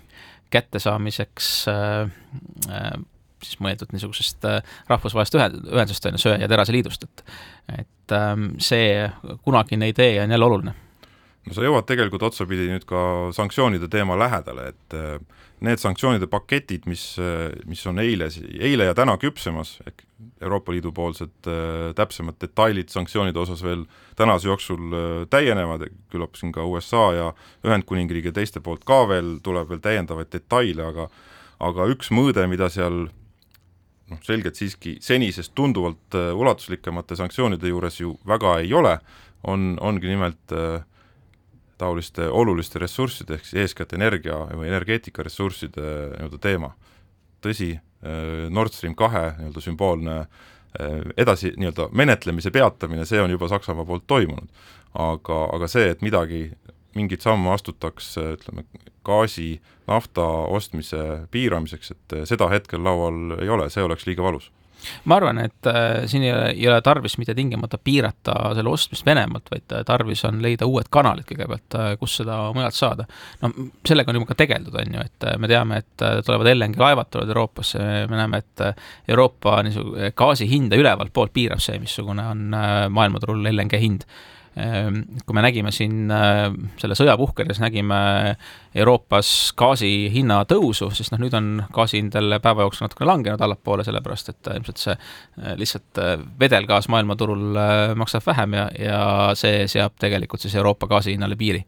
[0.53, 2.09] kättesaamiseks äh,
[2.69, 2.91] äh,
[3.43, 7.25] siis mõeldud niisugusest äh, rahvusvahelist ühe, ühendust, on ju, söe- ja teraseliidust, et
[7.81, 9.09] et ähm, see
[9.43, 10.75] kunagine idee on jälle oluline.
[11.45, 14.95] No sa jõuad tegelikult otsapidi nüüd ka sanktsioonide teema lähedale, et
[15.65, 17.03] need sanktsioonide paketid, mis,
[17.69, 18.27] mis on eile,
[18.59, 20.05] eile ja täna küpsemas, ehk
[20.41, 23.85] Euroopa Liidu poolsed äh, täpsemad detailid sanktsioonide osas veel
[24.19, 27.27] tänase jooksul äh, täienevad, küllap siin ka USA ja
[27.65, 31.09] Ühendkuningriigi ja teiste poolt ka veel tuleb veel täiendavaid detaile, aga
[31.65, 38.15] aga üks mõõde, mida seal noh, selgelt siiski senisest tunduvalt äh, ulatuslikemate sanktsioonide juures ju
[38.27, 38.97] väga ei ole,
[39.47, 40.83] on, ongi nimelt äh,
[41.77, 45.85] taoliste oluliste ressursside, ehk siis eeskätt energia või energeetikaressursside
[46.15, 46.73] nii-öelda teema.
[47.45, 53.47] tõsi, äh, Nord Stream kahe nii-öelda sümboolne äh, edasi nii-öelda menetlemise peatamine, see on juba
[53.47, 54.49] Saksamaa poolt toimunud.
[54.93, 56.51] aga, aga see, et midagi,
[56.95, 58.63] mingeid samme astutakse, ütleme,
[59.03, 60.23] gaasi, nafta
[60.55, 64.51] ostmise piiramiseks, et seda hetkel laual ei ole, see oleks liiga valus
[65.09, 69.05] ma arvan, et äh, siin ei ole, ei ole tarvis mitte tingimata piirata selle ostmist
[69.05, 73.07] Venemaalt, vaid äh, tarvis on leida uued kanalid kõigepealt, äh, kus seda mujalt saada.
[73.41, 73.51] no
[73.87, 77.33] sellega on juba ka tegeldud, on ju, et me teame, et tulevad LNG laevad tulevad
[77.35, 78.65] Euroopasse, me näeme, et
[79.11, 82.47] Euroopa niisugune gaasi hinda ülevalt poolt piirab see, missugune on
[82.95, 84.07] maailmaturul LNG hind
[84.55, 86.45] kui me nägime siin äh,
[86.79, 87.97] selle sõja puhkedes, nägime
[88.75, 93.43] Euroopas gaasi hinna tõusu, siis noh, nüüd on gaasi hind jälle päeva jooksul natukene langenud
[93.43, 95.99] allapoole, sellepärast et äh, ilmselt see äh, lihtsalt
[96.39, 97.59] vedelgaas maailmaturul
[97.99, 99.01] maksab vähem ja, ja
[99.35, 101.65] see seab tegelikult siis Euroopa gaasi hinnale piiri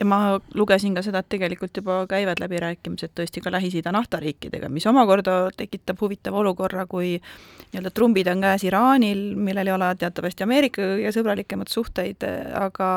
[0.00, 0.18] ja ma
[0.54, 6.00] lugesin ka seda, et tegelikult juba käivad läbirääkimised tõesti ka Lähis-Ida naftariikidega, mis omakorda tekitab
[6.00, 11.72] huvitava olukorra, kui nii-öelda trumbid on käes Iraanil, millel ei ole teatavasti Ameerikaga kõige sõbralikemad
[11.72, 12.24] suhteid,
[12.58, 12.92] aga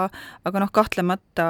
[0.46, 1.50] aga noh, kahtlemata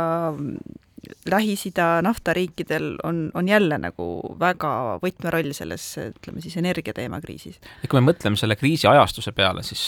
[1.29, 4.07] Lähis-Ida naftariikidel on, on jälle nagu
[4.39, 4.71] väga
[5.03, 7.59] võtmeroll selles, ütleme siis energiateema kriisis.
[7.83, 9.85] ja kui me mõtleme selle kriisi ajastuse peale, siis,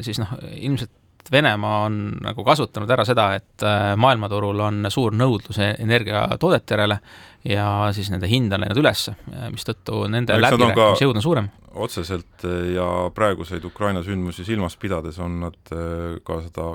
[0.00, 0.92] siis noh, ilmselt
[1.32, 6.98] Venemaa on nagu kasutanud ära seda, et äh, maailmaturul on suur nõudlus e-, energiatoodete järele
[7.46, 9.06] ja siis nende hind on läinud üles,
[9.52, 11.50] mistõttu nende läbirääkimise jõud on suurem.
[11.74, 16.72] otseselt äh, ja praeguseid Ukraina sündmusi silmas pidades on nad äh, ka seda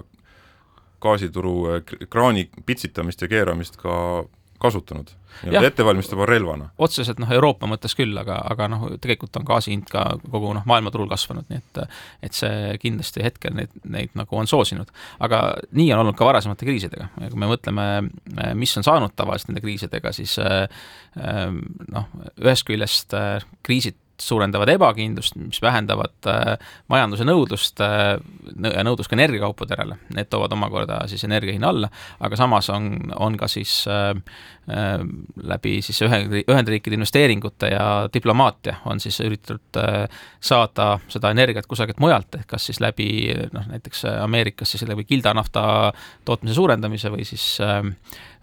[1.06, 1.56] gaasituru
[2.10, 4.24] kraani pitsitamist ja keeramist ka
[4.60, 5.12] kasutanud
[5.44, 6.70] nii-öelda ettevalmistava relvana?
[6.78, 10.66] otseselt noh, Euroopa mõttes küll, aga, aga noh, tegelikult on gaasi hind ka kogu noh,
[10.70, 11.82] maailmaturul kasvanud, nii et
[12.30, 14.92] et see kindlasti hetkel neid, neid nagu on soosinud.
[15.20, 15.42] aga
[15.76, 17.88] nii on olnud ka varasemate kriisidega ja kui me mõtleme,
[18.56, 20.38] mis on saanud tavaliselt nende kriisidega, siis
[21.16, 22.10] noh,
[22.42, 23.16] ühest küljest
[23.66, 26.54] kriisid suurendavad ebakindlust, mis vähendavad äh,
[26.92, 28.16] majanduse nõudlust äh,
[28.56, 31.90] nõudlust ka energiakaupade järele, need toovad omakorda siis energia hinna alla,
[32.24, 34.12] aga samas on, on ka siis äh,
[34.72, 34.94] äh,
[35.44, 40.06] läbi siis ühe, Ühendriikide investeeringute ja diplomaatia on siis üritatud äh,
[40.40, 43.10] saada seda energiat kusagilt mujalt, ehk kas siis läbi
[43.54, 45.66] noh, näiteks Ameerikas siis läbi kildanafta
[46.26, 47.84] tootmise suurendamise või siis äh,,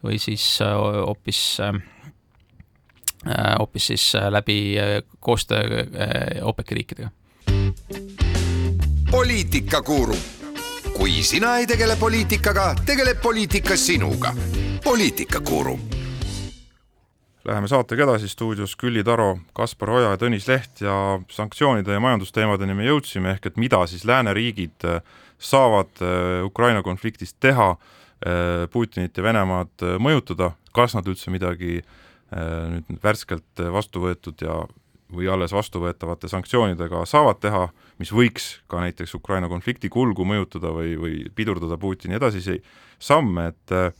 [0.02, 1.72] või siis hoopis Äh,
[3.58, 5.86] hoopis siis äh, läbi äh, koostöö
[6.42, 7.10] OPEC-i riikidega.
[9.10, 10.16] poliitikakuru
[10.96, 14.34] kui sina ei tegele poliitikaga, tegeleb poliitika sinuga.
[14.84, 15.78] poliitikakuru.
[17.44, 20.94] Läheme saatega edasi, stuudios Külli Taro, Kaspar Oja ja Tõnis Leht ja
[21.30, 25.00] sanktsioonide ja majandusteemadeni me jõudsime, ehk et mida siis lääneriigid äh,
[25.42, 31.80] saavad äh, Ukraina konfliktist teha, äh, Putinit ja Venemaad mõjutada, kas nad üldse midagi
[32.32, 34.62] nüüd värskelt vastu võetud ja
[35.12, 37.66] või alles vastuvõetavate sanktsioonidega saavad teha,
[38.00, 42.56] mis võiks ka näiteks Ukraina konflikti kulgu mõjutada või, või pidurdada Putini edasisi
[42.96, 43.90] samme, et eh,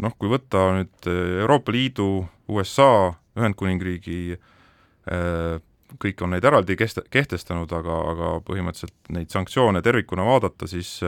[0.00, 4.38] noh, kui võtta nüüd Euroopa Liidu, USA, Ühendkuningriigi
[6.00, 11.00] kõik on neid eraldi kest-, kehtestanud, aga, aga põhimõtteliselt neid sanktsioone tervikuna vaadata, siis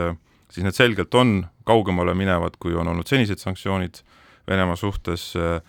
[0.53, 4.03] siis need selgelt on kaugemale minevad, kui on olnud senised sanktsioonid
[4.47, 5.61] Venemaa suhtes äh,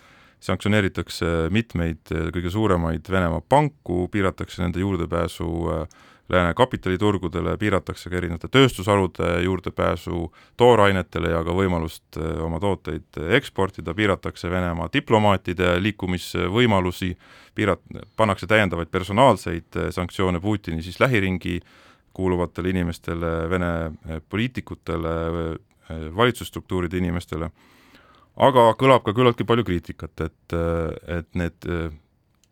[0.45, 8.49] sanktsioneeritakse mitmeid kõige suuremaid Venemaa panku, piiratakse nende juurdepääsu äh, lääne kapitaliturgudele, piiratakse ka erinevate
[8.53, 17.13] tööstusharude juurdepääsu toorainetele ja ka võimalust äh, oma tooteid eksportida, piiratakse Venemaa diplomaatide liikumisvõimalusi,
[17.57, 21.59] piirat-, pannakse täiendavaid personaalseid äh, sanktsioone Putini siis lähiringi
[22.15, 23.69] kuuluvatele inimestele, Vene
[24.31, 25.09] poliitikutele,
[26.15, 27.49] valitsusstruktuuride inimestele
[28.35, 30.55] aga kõlab ka küllaltki palju kriitikat, et,
[31.11, 31.87] et need äh,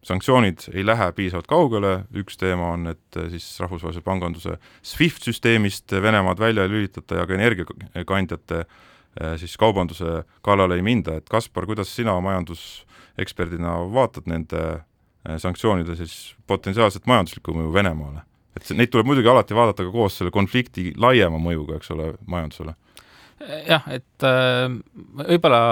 [0.07, 5.91] sanktsioonid ei lähe piisavalt kaugele, üks teema on, et äh, siis rahvusvahelise panganduse SWIFT süsteemist
[5.91, 11.67] Venemaad välja ei lülitata ja ka energiakandjate äh, siis kaubanduse kallale ei minda, et Kaspar,
[11.69, 14.83] kuidas sina majanduseksperdina vaatad nende
[15.39, 18.25] sanktsioonide siis potentsiaalset majanduslikku mõju Venemaale?
[18.53, 22.75] et neid tuleb muidugi alati vaadata ka koos selle konflikti laiema mõjuga, eks ole, majandusele
[23.67, 24.67] jah, et äh,
[25.23, 25.63] võib-olla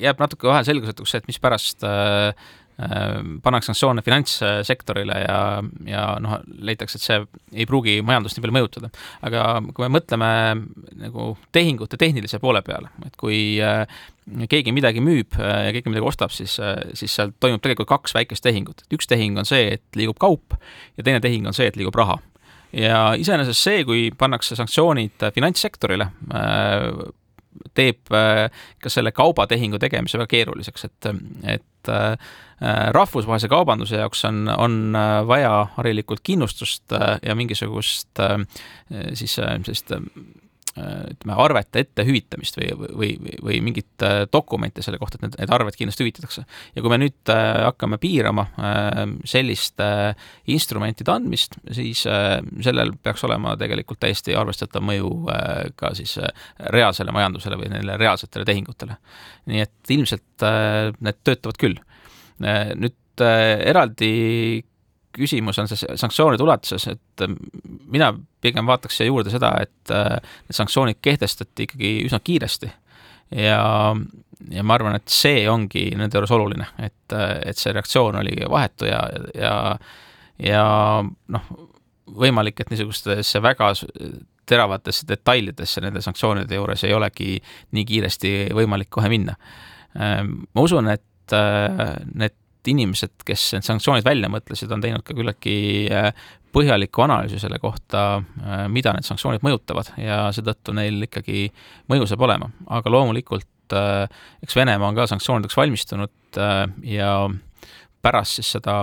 [0.00, 2.30] jääb natuke vahel selgusetuks, et mispärast äh,
[2.82, 3.04] äh,
[3.44, 5.40] pannakse sanktsioone finantssektorile ja,
[5.88, 7.18] ja noh, leitakse, et see
[7.62, 8.92] ei pruugi majandust nii palju mõjutada.
[9.26, 10.30] aga kui me mõtleme
[11.04, 13.84] nagu tehingute tehnilise poole peale, et kui äh,
[14.50, 18.16] keegi midagi müüb äh, ja keegi midagi ostab, siis, äh, siis seal toimub tegelikult kaks
[18.16, 18.84] väikest tehingut.
[18.94, 20.58] üks tehing on see, et liigub kaup
[20.96, 22.20] ja teine tehing on see, et liigub raha
[22.72, 26.86] ja iseenesest see, kui pannakse sanktsioonid finantssektorile, äh,
[27.76, 28.46] teeb äh,
[28.82, 31.10] ka selle kaubatehingu tegemise väga keeruliseks, et,
[31.56, 32.30] et äh,
[32.94, 36.92] rahvusvahelise kaubanduse jaoks on, on vaja harilikult kindlustust
[37.24, 38.20] ja mingisugust
[39.16, 39.94] siis sellist
[40.78, 45.36] ütleme, arvete ette hüvitamist või, või, või, või mingit äh, dokumente selle kohta, et need,
[45.40, 46.44] need arved kindlasti hüvitatakse.
[46.76, 49.88] ja kui me nüüd äh, hakkame piirama äh, selliste
[50.50, 55.10] instrumentide andmist, siis sellel peaks olema tegelikult täiesti arvestatav mõju
[55.78, 56.16] ka siis
[56.72, 58.96] reaalsele majandusele või neile reaalsetele tehingutele.
[59.50, 60.46] nii et ilmselt
[61.00, 61.78] need töötavad küll.
[62.40, 64.10] nüüd eraldi
[65.16, 67.36] küsimus on see sanktsioonide ulatuses, et ähm,
[67.90, 72.70] mina pigem vaataks siia juurde seda, et äh, need sanktsioonid kehtestati ikkagi üsna kiiresti.
[73.36, 73.62] ja,
[74.50, 78.36] ja ma arvan, et see ongi nende juures oluline, et, äh, et see reaktsioon oli
[78.50, 79.02] vahetu ja,
[79.34, 79.54] ja,
[80.42, 80.64] ja
[81.04, 81.50] noh,
[82.10, 83.72] võimalik, et niisugustesse väga
[84.50, 87.36] teravatesse detailidesse nende sanktsioonide juures ei olegi
[87.76, 89.36] nii kiiresti võimalik kohe minna.
[89.94, 92.34] Ähm, ma usun, et äh, need
[92.68, 95.54] inimesed, kes need sanktsioonid välja mõtlesid, on teinud ka küllaltki
[95.94, 96.10] äh,
[96.54, 98.04] põhjaliku analüüsi selle kohta,
[98.42, 101.48] äh, mida need sanktsioonid mõjutavad ja seetõttu neil ikkagi
[101.90, 104.04] mõju saab olema, aga loomulikult äh,
[104.44, 106.40] eks Venemaa on ka sanktsioonideks valmistunud
[106.86, 107.10] ja
[108.02, 108.74] pärast siis seda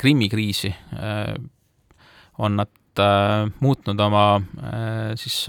[0.00, 0.70] Krimmi kriisi
[2.40, 2.70] on nad
[3.02, 5.46] äh, muutnud oma äh, siis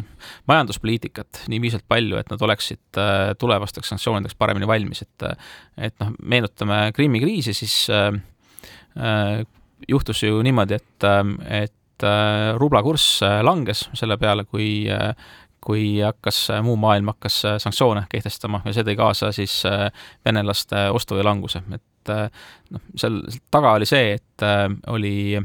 [0.48, 5.28] majanduspoliitikat nii piisavalt palju, et nad oleksid äh, tulevasteks sanktsioonideks paremini valmis, et
[5.78, 8.12] et noh, meenutame Krimmi kriisi, siis äh,
[8.98, 9.46] äh,
[9.88, 15.14] juhtus ju niimoodi, et, äh, et äh, rubla kurss äh, langes selle peale, kui äh,
[15.68, 19.56] kui hakkas, muu maailm hakkas sanktsioone kehtestama ja see tõi kaasa siis
[20.24, 22.12] venelaste ostujõu languse, et
[22.72, 23.18] noh, seal
[23.52, 24.46] taga oli see, et
[24.94, 25.42] oli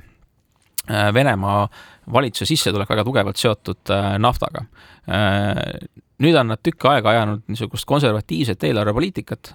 [0.88, 1.68] Venemaa
[2.10, 4.64] valitsuse sissetulek väga tugevalt seotud äh, naftaga.
[5.06, 5.88] Äh,
[6.22, 9.52] nüüd on nad tükk aega ajanud niisugust konservatiivset eelarvepoliitikat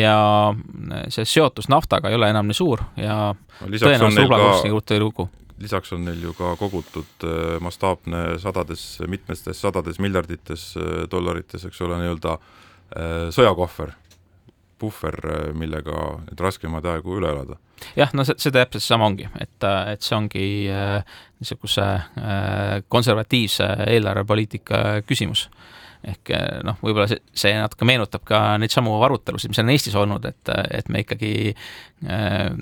[0.00, 0.16] ja
[0.50, 5.02] äh, see seotus naftaga ei ole enam nii suur ja tõenäoliselt rublakurss nii ruttu ei
[5.02, 7.24] lugu lisaks on neil ju ka kogutud
[7.64, 10.68] mastaapne sadades, mitmetes sadades miljardites
[11.10, 12.36] dollarites, eks ole, nii-öelda
[13.34, 13.90] sõjakohver
[14.78, 15.18] puhver,
[15.58, 15.96] millega
[16.28, 17.58] neid raskemaid aegu üle elada.
[17.96, 23.68] Jah, no see, see täpselt seesama ongi, et, et see ongi äh, niisuguse äh, konservatiivse
[23.86, 25.48] eelarvepoliitika küsimus.
[25.98, 29.96] ehk eh, noh, võib-olla see, see natuke meenutab ka neid samu arutelusid, mis on Eestis
[29.98, 32.52] olnud, et, et me ikkagi äh,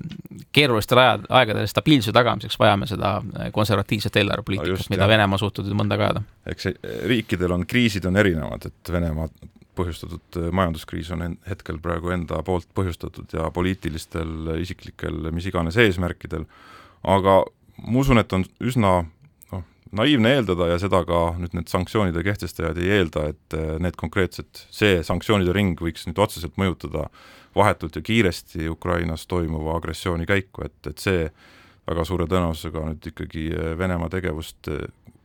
[0.56, 3.18] keerulistel ajad, aegadel stabiilsuse tagamiseks vajame seda
[3.52, 5.10] konservatiivset eelarvepoliitikat no, mida.
[5.12, 6.24] Venemaa suutnud mõnda aega ajada.
[6.48, 6.72] eks
[7.12, 9.28] riikidel on, kriisid on erinevad, et Venemaa
[9.76, 16.46] põhjustatud majanduskriis on hetkel praegu enda poolt põhjustatud ja poliitilistel, isiklikel, mis iganes eesmärkidel,
[17.04, 17.42] aga
[17.84, 18.98] ma usun, et on üsna
[19.96, 25.00] naiivne eeldada ja seda ka nüüd need sanktsioonide kehtestajad ei eelda, et need konkreetsed, see
[25.06, 27.06] sanktsioonide ring võiks nüüd otseselt mõjutada
[27.56, 31.28] vahetult ja kiiresti Ukrainas toimuva agressiooni käiku, et, et see
[31.86, 33.46] väga suure tõenäosusega nüüd ikkagi
[33.78, 34.68] Venemaa tegevust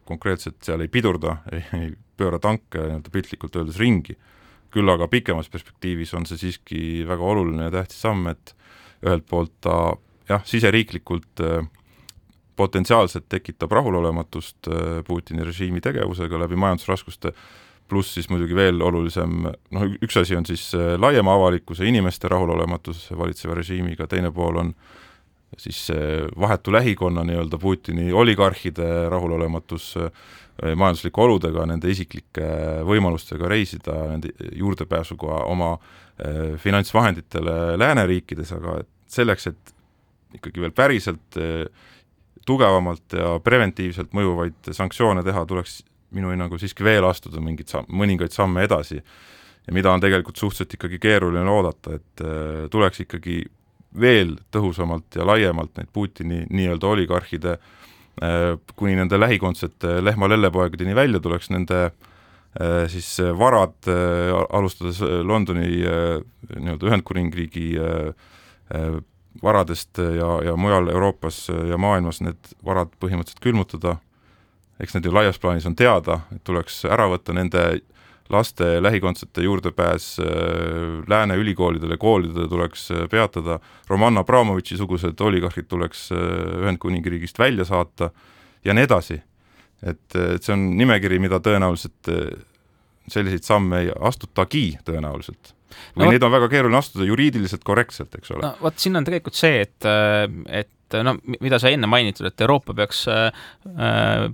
[0.07, 1.39] konkreetselt seal ei pidurda,
[1.77, 4.17] ei pööra tanke nii-öelda piltlikult öeldes ringi.
[4.71, 8.55] Küll aga pikemas perspektiivis on see siiski väga oluline ja tähtis samm, et
[9.05, 9.77] ühelt poolt ta
[10.29, 11.65] jah, siseriiklikult äh,
[12.55, 17.33] potentsiaalselt tekitab rahulolematust äh, Putini režiimi tegevusega läbi majandusraskuste,
[17.89, 23.09] pluss siis muidugi veel olulisem, noh, üks asi on siis äh, laiema avalikkuse, inimeste rahulolematus
[23.17, 24.75] valitseva režiimiga, teine pool on
[25.57, 25.87] siis
[26.39, 29.95] vahetu lähikonna nii-öelda Putini oligarhide rahulolematus
[30.61, 32.45] majanduslike oludega, nende isiklike
[32.87, 35.73] võimalustega reisida, nende juurdepääsuga oma
[36.61, 38.77] finantsvahenditele lääneriikides, aga
[39.09, 39.73] selleks, et
[40.37, 41.39] ikkagi veel päriselt
[42.45, 45.81] tugevamalt ja preventiivselt mõjuvaid sanktsioone teha, tuleks
[46.15, 49.01] minu hinnangul siiski veel astuda mingeid samm, mõningaid samme edasi.
[49.67, 52.23] ja mida on tegelikult suhteliselt ikkagi keeruline oodata, et
[52.71, 53.43] tuleks ikkagi
[53.99, 61.51] veel tõhusamalt ja laiemalt neid Putini nii-öelda oligarhide äh, kuni nende lähikondsete lehma-lellepoegadeni välja tuleks,
[61.51, 63.77] nende äh, siis varad,
[64.49, 67.71] alustades Londoni nii-öelda Ühendkuningriigi
[69.43, 73.95] varadest ja, ja mujal Euroopas ja maailmas need varad põhimõtteliselt külmutada,
[74.81, 77.63] eks need ju laias plaanis on teada, et tuleks ära võtta nende
[78.31, 80.27] laste lähikondsete juurdepääs äh,
[81.07, 88.11] lääne ülikoolidele, koolidele tuleks äh, peatada, Roman Abramovitši sugused oligarhid tuleks äh, Ühendkuningriigist välja saata
[88.65, 89.21] ja nii edasi.
[89.81, 92.09] et, et see on nimekiri, mida tõenäoliselt
[93.09, 95.55] selliseid samme ei astutagi tõenäoliselt
[95.95, 98.43] või no, neid on väga keeruline astuda juriidiliselt korrektselt, eks ole.
[98.45, 99.87] no vot, siin on tegelikult see, et,
[100.45, 100.69] et
[101.05, 103.29] no mida sa enne mainitud, et Euroopa peaks äh,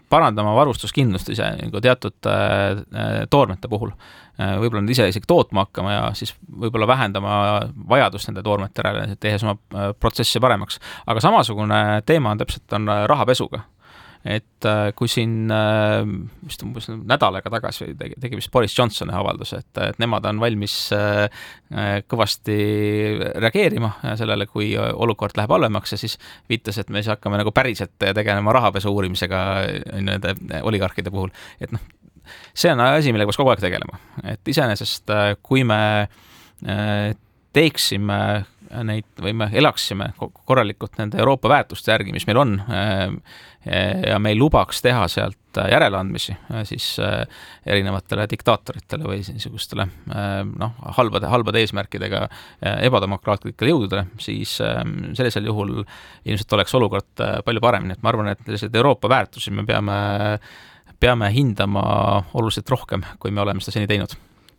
[0.09, 4.57] parandama varustuskindlust ise nagu teatud äh, toormete puhul äh,.
[4.61, 7.37] võib-olla nad ise isegi tootma hakkama ja siis võib-olla vähendama
[7.89, 10.79] vajadust nende toormete järele, tehes oma äh, protsessi paremaks.
[11.05, 13.63] aga samasugune teema on täpselt, on rahapesuga
[14.27, 16.01] et äh, kui siin äh,
[16.47, 20.41] vist umbes nädal aega tagasi tegi, tegi vist Boris Johnsoni avalduse, et, et nemad on
[20.41, 21.27] valmis äh,
[22.11, 22.57] kõvasti
[23.39, 26.17] reageerima sellele, kui olukord läheb halvemaks ja siis
[26.49, 29.43] viitas, et me siis hakkame nagu päriselt tegelema rahapesu uurimisega
[30.03, 30.35] nende
[30.67, 31.31] oligarhide puhul,
[31.63, 31.83] et noh,
[32.57, 35.79] see on asi, millega peaks kogu aeg tegelema, et iseenesest kui me
[37.55, 38.21] teeksime
[38.83, 42.57] neid või me elaksime korralikult nende Euroopa väärtuste järgi, mis meil on,
[44.07, 46.35] ja me ei lubaks teha sealt järeleandmisi
[46.69, 46.85] siis
[47.65, 52.21] erinevatele diktaatoritele või niisugustele noh, halbade, halbade eesmärkidega
[52.61, 58.45] ebademokraatlikele jõududele, siis sellisel juhul ilmselt oleks olukord palju parem, nii et ma arvan, et
[58.45, 59.97] selliseid Euroopa väärtusi me peame,
[61.01, 61.83] peame hindama
[62.37, 64.13] oluliselt rohkem, kui me oleme seda seni teinud.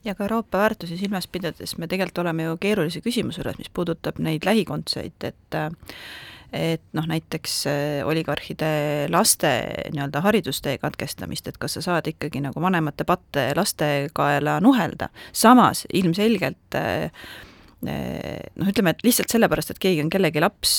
[0.04, 4.18] Ja ka Euroopa väärtusi silmas pidades me tegelikult oleme ju keerulise küsimuse juures, mis puudutab
[4.22, 5.58] neid lähikondseid, et
[6.52, 8.70] et noh, näiteks äh, oligarhide
[9.12, 9.50] laste
[9.92, 15.84] nii-öelda haridustee katkestamist, et kas sa saad ikkagi nagu vanemate patte laste kaela nuhelda, samas
[15.92, 17.10] ilmselgelt äh,
[17.84, 20.72] noh, ütleme, et lihtsalt sellepärast, et keegi on kellegi laps,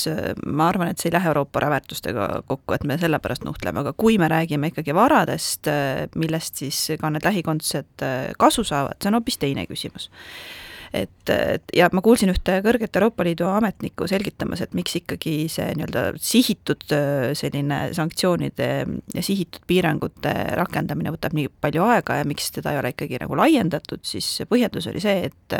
[0.45, 4.17] ma arvan, et see ei lähe Euroopa väärtustega kokku, et me sellepärast nuhtleme, aga kui
[4.19, 5.69] me räägime ikkagi varadest,
[6.19, 8.03] millest siis ka need lähikondsed
[8.41, 10.09] kasu saavad, see on hoopis teine küsimus
[10.93, 15.69] et, et ja ma kuulsin ühte kõrget Euroopa Liidu ametnikku selgitamas, et miks ikkagi see
[15.77, 16.85] nii-öelda sihitud
[17.37, 18.69] selline sanktsioonide
[19.15, 23.37] ja sihitud piirangute rakendamine võtab nii palju aega ja miks teda ei ole ikkagi nagu
[23.39, 25.59] laiendatud, siis põhjendus oli see, et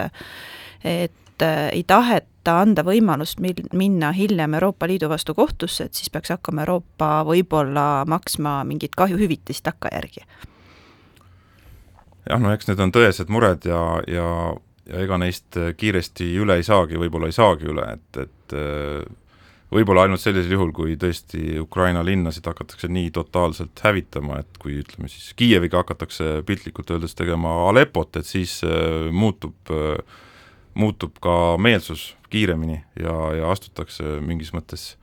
[0.84, 5.94] et et äh, ei taheta anda võimalust mil-, minna hiljem Euroopa Liidu vastu kohtusse, et
[5.94, 10.26] siis peaks hakkama Euroopa võib-olla maksma mingit kahjuhüvitist takkajärgi.
[12.30, 14.28] jah, no eks need on tõesed mured ja, ja,
[14.90, 19.04] ja ega neist kiiresti üle ei saagi, võib-olla ei saagi üle, et, et äh,
[19.74, 25.12] võib-olla ainult sellisel juhul, kui tõesti Ukraina linnasid hakatakse nii totaalselt hävitama, et kui ütleme
[25.12, 30.00] siis Kiieviga hakatakse piltlikult öeldes tegema Aleppot, et siis äh, muutub äh,
[30.80, 34.94] muutub ka meelsus kiiremini ja, ja astutakse mingis mõttes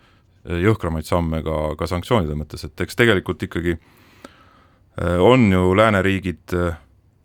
[0.46, 3.74] jõhkramaid samme ka, ka sanktsioonide mõttes, et eks tegelikult ikkagi
[4.96, 6.54] on ju lääneriigid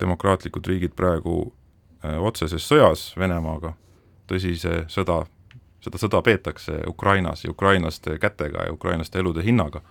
[0.01, 1.53] demokraatlikud riigid praegu
[2.04, 3.74] otseses sõjas Venemaaga,
[4.28, 5.22] tõsi, see sõda,
[5.84, 9.84] seda sõda peetakse Ukrainas ja ukrainlaste kätega ja ukrainlaste elude hinnaga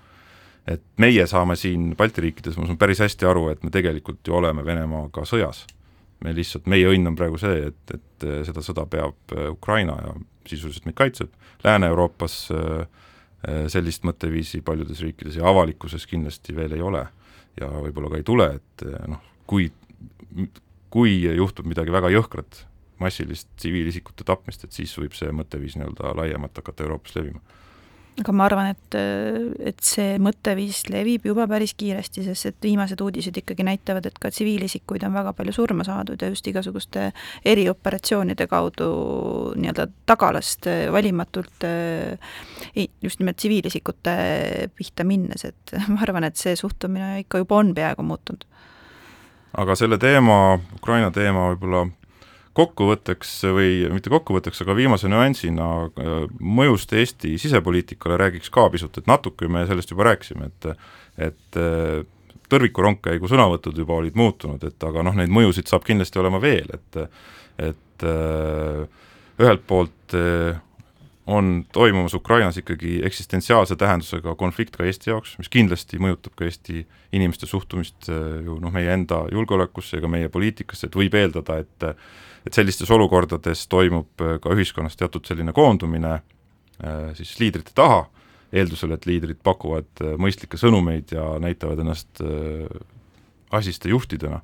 [0.69, 4.37] et meie saame siin Balti riikides, ma saan päris hästi aru, et me tegelikult ju
[4.37, 5.67] oleme Venemaaga sõjas.
[6.21, 10.11] me lihtsalt, meie õnn on praegu see, et, et seda sõda peab äh, Ukraina ja
[10.51, 11.31] sisuliselt meid kaitseb,
[11.65, 12.83] Lääne-Euroopas äh,
[13.49, 17.07] äh, sellist mõtteviisi paljudes riikides ja avalikkuses kindlasti veel ei ole.
[17.61, 19.65] ja võib-olla ka ei tule, et noh, kui,
[20.91, 22.65] kui juhtub midagi väga jõhkrat,
[23.01, 27.41] massilist tsiviilisikute tapmist, et siis võib see mõtteviis nii-öelda laiemalt hakata Euroopas levima
[28.21, 28.97] aga ma arvan, et,
[29.71, 34.33] et see mõtteviis levib juba päris kiiresti, sest et viimased uudised ikkagi näitavad, et ka
[34.33, 37.11] tsiviilisikuid on väga palju surma saadud ja just igasuguste
[37.49, 38.91] erioperatsioonide kaudu
[39.57, 41.69] nii-öelda tagalast valimatult
[43.03, 44.17] just nimelt tsiviilisikute
[44.77, 48.47] pihta minnes, et ma arvan, et see suhtumine ikka juba on peaaegu muutunud.
[49.59, 51.87] Aga selle teema, Ukraina teema võib-olla
[52.57, 55.67] kokkuvõtteks või mitte kokkuvõtteks, aga viimase nüansina
[56.41, 60.73] mõjust Eesti sisepoliitikale räägiks ka pisut, et natuke me sellest juba rääkisime, et
[61.31, 61.61] et
[62.51, 66.67] tõrviku rongkäigu sõnavõtud juba olid muutunud, et aga noh, neid mõjusid saab kindlasti olema veel,
[66.75, 67.01] et
[67.71, 68.07] et
[69.41, 70.17] ühelt poolt
[71.27, 76.87] on toimumas Ukrainas ikkagi eksistentsiaalse tähendusega konflikt ka Eesti jaoks, mis kindlasti mõjutab ka Eesti
[77.13, 81.89] inimeste suhtumist ju noh, meie enda julgeolekusse ja ka meie poliitikasse, et võib eeldada, et
[82.47, 88.05] et sellistes olukordades toimub äh, ka ühiskonnas teatud selline koondumine äh, siis liidrite taha,
[88.53, 92.23] eeldusel, et liidrid pakuvad äh, mõistlikke sõnumeid ja näitavad ennast
[93.51, 94.41] asiste juhtidena,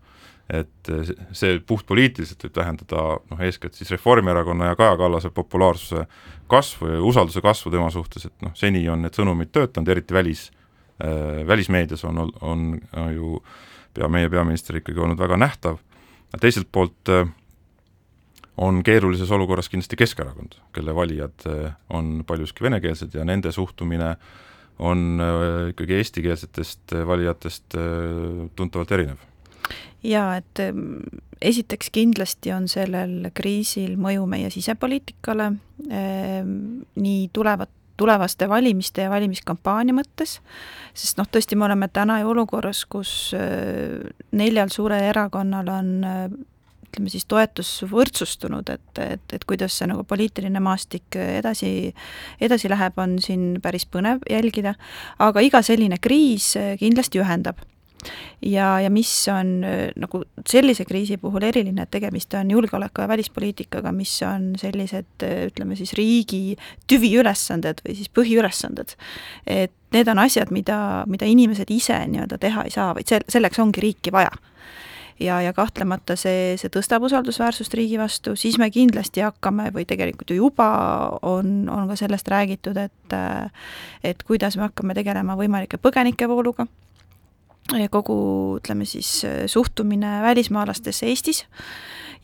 [0.47, 0.91] et
[1.35, 6.05] see puhtpoliitiliselt võib tähendada noh, eeskätt siis Reformierakonna ja Kaja Kallase populaarsuse
[6.47, 10.45] kasvu ja usalduse kasvu tema suhtes, et noh, seni on need sõnumid töötanud, eriti välis,
[11.47, 13.41] välismeedias on, on, on ju
[13.97, 15.81] pea, meie peaminister ikkagi olnud väga nähtav,
[16.39, 17.27] teiselt poolt äh,
[18.57, 24.15] on keerulises olukorras kindlasti Keskerakond, kelle valijad eh, on paljuski venekeelsed ja nende suhtumine
[24.79, 27.77] on eh, ikkagi eestikeelsetest eh, valijatest
[28.57, 29.21] tuntavalt erinev.
[30.07, 30.63] Jaa, et
[31.43, 35.51] esiteks kindlasti on sellel kriisil mõju meie sisepoliitikale,
[36.97, 40.35] nii tulevat tulevaste valimiste ja valimiskampaania mõttes,
[40.93, 43.33] sest noh, tõesti, me oleme täna ju olukorras, kus
[44.37, 45.89] neljal suurel erakonnal on
[46.87, 51.95] ütleme siis toetus võrdsustunud, et, et, et kuidas see nagu poliitiline maastik edasi,
[52.41, 54.77] edasi läheb, on siin päris põnev jälgida,
[55.19, 57.65] aga iga selline kriis kindlasti ühendab
[58.43, 59.61] ja, ja mis on
[59.97, 65.77] nagu sellise kriisi puhul eriline, et tegemist on julgeoleku- ja välispoliitikaga, mis on sellised ütleme
[65.77, 66.57] siis riigi
[66.91, 68.97] tüviülesanded või siis põhiülesanded.
[69.47, 73.59] et need on asjad, mida, mida inimesed ise nii-öelda teha ei saa, vaid sel-, selleks
[73.63, 74.33] ongi riiki vaja
[75.21, 80.31] ja, ja kahtlemata see, see tõstab usaldusväärsust riigi vastu, siis me kindlasti hakkame või tegelikult
[80.33, 80.69] ju juba
[81.27, 83.17] on, on ka sellest räägitud, et
[84.05, 86.67] et kuidas me hakkame tegelema võimalike põgenikevooluga
[87.91, 88.17] kogu,
[88.61, 91.45] ütleme siis, suhtumine välismaalastesse Eestis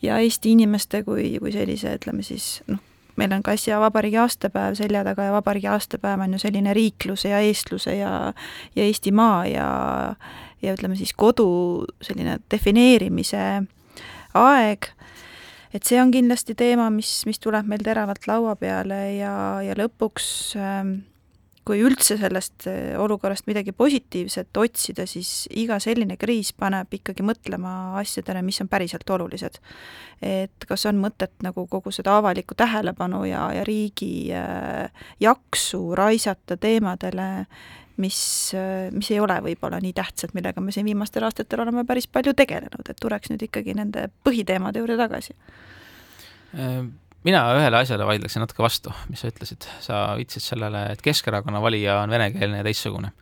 [0.01, 2.79] ja Eesti inimeste kui, kui sellise, ütleme siis noh,
[3.19, 7.29] meil on ka äsja vabariigi aastapäev selja taga ja vabariigi aastapäev on ju selline riikluse
[7.29, 8.33] ja eestluse ja
[8.75, 9.69] ja Eestimaa ja
[10.61, 13.63] ja ütleme siis kodu selline defineerimise
[14.33, 14.89] aeg,
[15.73, 19.33] et see on kindlasti teema, mis, mis tuleb meil teravalt laua peale ja,
[19.65, 20.27] ja lõpuks
[20.57, 20.95] ähm,
[21.67, 27.95] kui üldse sellest äh, olukorrast midagi positiivset otsida, siis iga selline kriis paneb ikkagi mõtlema
[28.01, 29.59] asjadele, mis on päriselt olulised.
[30.23, 36.57] et kas on mõtet nagu kogu seda avalikku tähelepanu ja, ja riigi äh, jaksu raisata
[36.57, 37.45] teemadele,
[37.97, 38.17] mis,
[38.91, 42.89] mis ei ole võib-olla nii tähtsad, millega me siin viimastel aastatel oleme päris palju tegelenud,
[42.89, 45.35] et tuleks nüüd ikkagi nende põhiteemade juurde tagasi.
[47.23, 52.01] Mina ühele asjale vaidleksin natuke vastu, mis sa ütlesid, sa viitasid sellele, et Keskerakonna valija
[52.03, 53.13] on venekeelne ja teistsugune.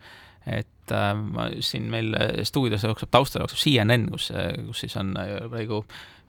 [0.45, 4.31] et äh, ma siin meil stuudios jookseb, taustal jookseb CNN, kus,
[4.67, 5.13] kus siis on
[5.51, 5.83] praegu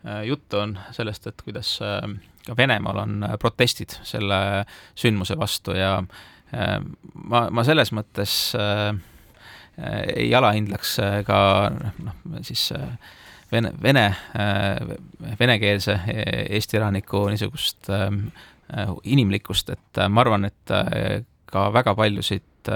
[0.04, 2.04] äh, juttu on sellest, et kuidas äh,
[2.46, 4.66] ka Venemaal on protestid selle
[4.98, 6.20] sündmuse vastu ja äh,
[6.52, 6.80] Äh,
[7.14, 8.92] ma, ma selles mõttes äh,
[9.80, 11.38] äh, ei alahindlaks ka
[11.72, 12.66] noh, siis
[13.52, 14.06] vene, vene,
[15.38, 15.98] venekeelse
[16.48, 17.90] Eesti elaniku niisugust
[19.04, 20.74] inimlikkust, et ma arvan, et
[21.52, 22.70] ka väga paljusid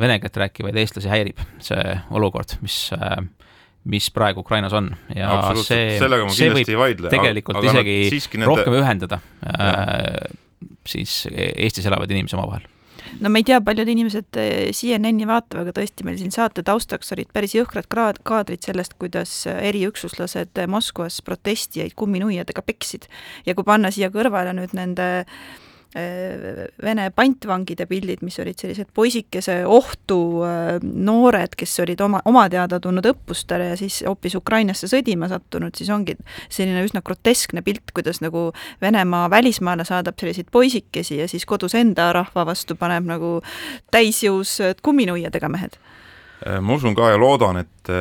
[0.00, 2.84] vene keelt rääkivaid eestlasi häirib see olukord, mis
[3.84, 4.90] mis praegu Ukrainas on.
[5.14, 5.98] Ja see,
[6.32, 8.48] see võib vaidle, tegelikult aga, isegi nende...
[8.48, 9.74] rohkem ühendada ja.
[10.88, 12.64] siis Eestis elavad inimesi omavahel
[13.20, 17.12] no ma ei tea, paljud inimesed eh, CNN-i vaatavad, aga tõesti, meil siin saate taustaks
[17.16, 23.08] olid päris jõhkrad kraad, kaadrid sellest, kuidas eriüksuslased Moskvas protestijaid kumminuiadega peksid.
[23.46, 29.60] ja kui panna siia kõrvale nüüd nende Äh, Vene pantvangide pildid, mis olid sellised poisikese
[29.70, 35.28] ohtu äh, noored, kes olid oma, oma teada tulnud õppustele ja siis hoopis Ukrainasse sõdima
[35.30, 36.16] sattunud, siis ongi
[36.48, 38.48] selline üsna groteskne pilt, kuidas nagu
[38.82, 43.36] Venemaa välismaale saadab selliseid poisikesi ja siis kodus enda rahva vastu paneb nagu
[43.94, 45.78] täisjõus kumminuiadega mehed.
[46.42, 47.94] Äh, ma usun ka ja loodan, et,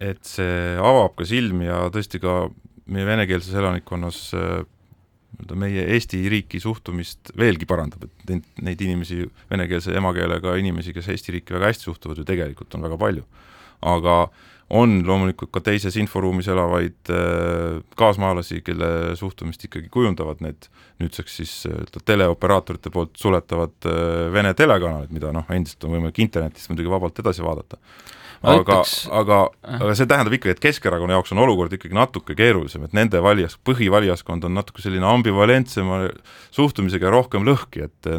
[0.00, 2.46] et see avab ka silmi ja tõesti ka
[2.88, 4.30] meie venekeelses elanikkonnas
[5.30, 11.08] nii-öelda meie Eesti riiki suhtumist veelgi parandab, et neid, neid inimesi, venekeelse emakeelega inimesi, kes
[11.14, 13.26] Eesti riiki väga hästi suhtuvad, ju tegelikult on väga palju.
[13.80, 14.16] aga
[14.70, 20.68] on loomulikult ka teises inforuumis elavaid äh, kaasmaalasi, kelle suhtumist ikkagi kujundavad need
[21.02, 26.70] nüüdseks siis äh, teleoperaatorite poolt suletavad äh, Vene telekanalid, mida noh, endiselt on võimalik internetist
[26.70, 27.80] muidugi vabalt edasi vaadata
[28.42, 28.78] aga,
[29.12, 29.38] aga,
[29.76, 33.58] aga see tähendab ikkagi, et Keskerakonna jaoks on olukord ikkagi natuke keerulisem, et nende valijas,
[33.68, 36.00] põhivalijaskond on natuke selline ambivalentsema
[36.56, 38.10] suhtumisega ja rohkem lõhki, et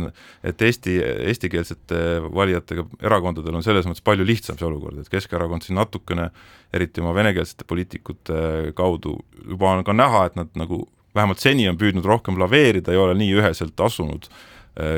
[0.47, 0.99] et Eesti,
[1.31, 6.29] eestikeelsete valijatega erakondadel on selles mõttes palju lihtsam see olukord, et Keskerakond siin natukene,
[6.73, 9.17] eriti oma venekeelsete poliitikute kaudu,
[9.47, 13.17] juba on ka näha, et nad nagu vähemalt seni on püüdnud rohkem laveerida, ei ole
[13.19, 14.37] nii üheselt asunud eh,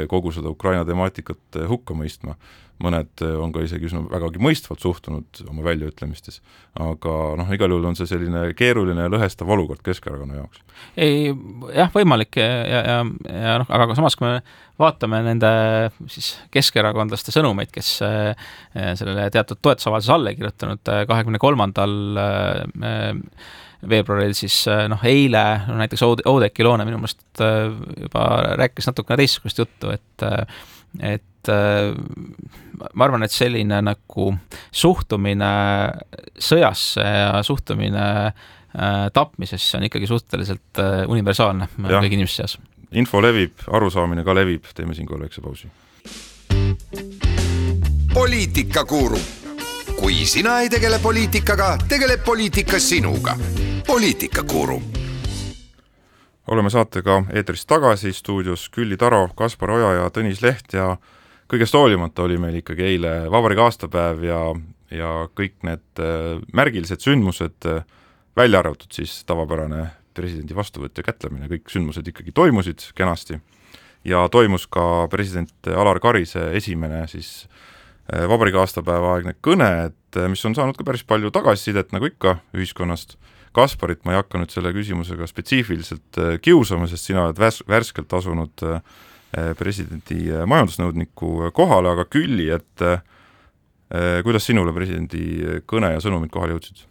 [0.10, 2.38] kogu seda Ukraina temaatikat eh, hukka mõistma
[2.84, 6.40] mõned eh, on ka isegi üsna vägagi mõistvalt suhtunud oma väljaütlemistes,
[6.82, 10.64] aga noh, igal juhul on see selline keeruline ja lõhestav olukord Keskerakonna jaoks.
[10.98, 11.32] ei,
[11.76, 13.00] jah, võimalik ja, ja, ja,
[13.30, 14.42] ja noh, aga samas, kui me
[14.82, 15.52] vaatame nende
[16.12, 18.34] siis keskerakondlaste sõnumeid, kes äh,
[18.98, 22.00] sellele teatud toetusavalduse alla kirjutanud eh, kahekümne kolmandal
[23.90, 27.44] veebruaril, siis noh, eile no näiteks Oud-, Oudekki Loone minu meelest
[28.02, 28.28] juba
[28.60, 30.28] rääkis natukene teistsugust juttu, et
[31.04, 31.52] et
[32.94, 34.28] ma arvan, et selline nagu
[34.72, 35.52] suhtumine
[36.40, 42.58] sõjasse ja suhtumine äh, tapmisesse on ikkagi suhteliselt äh, universaalne kõigi inimeste seas.
[42.92, 45.72] info levib, arusaamine ka levib, teeme siinkohal väikse pausi.
[48.14, 49.20] poliitikakuru,
[50.04, 53.38] kui sina ei tegele poliitikaga, tegeleb poliitika sinuga.
[53.88, 54.82] poliitikakuru
[56.48, 60.98] oleme saatega eetris tagasi, stuudios Külli Taro, Kaspar Oja ja Tõnis Leht ja
[61.48, 64.42] kõigest hoolimata oli meil ikkagi eile vabariigi aastapäev ja,
[64.92, 67.88] ja kõik need äh, märgilised sündmused, äh,
[68.36, 73.40] välja arvatud siis tavapärane presidendi vastuvõtt ja kätlemine, kõik sündmused ikkagi toimusid kenasti
[74.04, 77.70] ja toimus ka president Alar Karise esimene siis äh,
[78.12, 83.18] vabariigi aastapäeva aegne kõne, et mis on saanud ka päris palju tagasisidet, nagu ikka, ühiskonnast.
[83.54, 88.64] Kasparit ma ei hakka nüüd selle küsimusega spetsiifiliselt kiusama, sest sina oled värs-, värskelt asunud
[88.66, 88.80] äh,
[89.58, 92.88] presidendi majandusnõudniku kohale, aga Külli, et
[94.26, 96.88] kuidas sinule presidendi kõne ja sõnumid kohale jõudsid?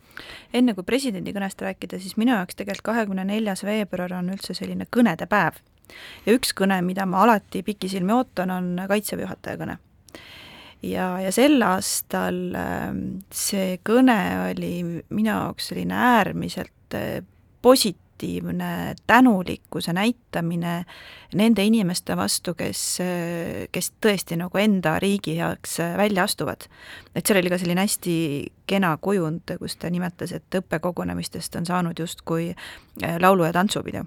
[0.53, 4.87] enne kui presidendi kõnest rääkida, siis minu jaoks tegelikult kahekümne neljas veebruar on üldse selline
[4.97, 5.59] kõnede päev.
[6.27, 9.79] ja üks kõne, mida ma alati pikisilmi ootan, on Kaitseväe juhataja kõne.
[10.83, 12.41] Ja, ja sel aastal
[13.31, 14.19] see kõne
[14.51, 16.97] oli minu jaoks selline äärmiselt
[17.63, 20.85] posi-, positiivne tänulikkuse näitamine
[21.35, 22.99] nende inimeste vastu, kes,
[23.73, 26.69] kes tõesti nagu enda riigi heaks välja astuvad.
[27.15, 31.99] et seal oli ka selline hästi kena kujund, kus ta nimetas, et õppekogunemistest on saanud
[31.99, 32.55] justkui
[33.19, 34.05] laulu- ja tantsupidu.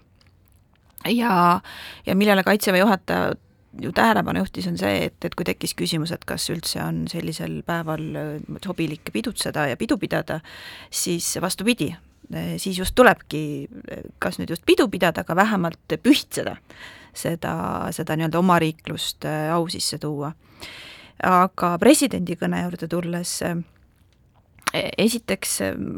[1.05, 1.61] ja,
[2.05, 3.33] ja millele Kaitseväe juhataja
[3.81, 7.61] ju tähelepanu juhtis, on see, et, et kui tekkis küsimus, et kas üldse on sellisel
[7.67, 8.05] päeval
[8.63, 10.39] sobilik pidutseda ja pidu pidada,
[10.93, 11.91] siis vastupidi,
[12.33, 16.55] Eh, siis just tulebki eh, kas nüüd just pidu pidada, aga vähemalt pühitseda
[17.15, 17.51] seda,
[17.93, 20.31] seda nii-öelda omariiklust au sisse tuua.
[21.23, 23.37] aga presidendi kõne juurde tulles,
[24.73, 25.53] esiteks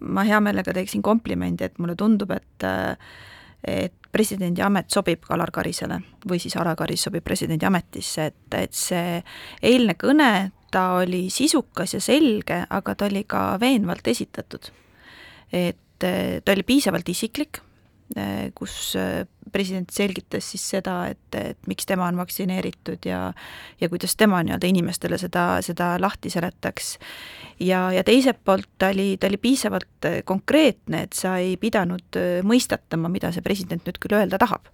[0.06, 2.66] ma hea meelega teeksin komplimendi, et mulle tundub, et
[3.64, 6.00] et presidendi amet sobib Alar Karisele
[6.30, 9.22] või siis Alar Karis sobib presidendi ametisse, et, et see
[9.66, 10.32] eilne kõne,
[10.72, 14.72] ta oli sisukas ja selge, aga ta oli ka veenvalt esitatud.
[15.52, 17.62] et eh, ta oli piisavalt isiklik,
[18.56, 23.34] kus eh, president selgitas siis seda, et, et miks tema on vaktsineeritud ja
[23.82, 26.98] ja kuidas tema nii-öelda inimestele seda, seda lahti seletaks.
[27.60, 33.12] ja, ja teiselt poolt ta oli, ta oli piisavalt konkreetne, et sa ei pidanud mõistatama,
[33.12, 34.72] mida see president nüüd küll öelda tahab.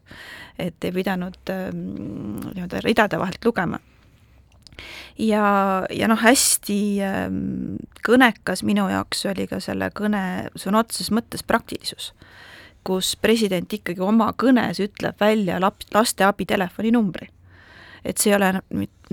[0.60, 3.80] et ei pidanud nii-öelda ridade vahelt lugema
[5.18, 5.46] ja,
[5.90, 12.12] ja noh, hästi ähm, kõnekas minu jaoks oli ka selle kõne sõna otseses mõttes praktilisus,
[12.84, 17.30] kus president ikkagi oma kõnes ütleb välja lap-, laste abitelefoni numbri.
[18.04, 18.50] et see ei ole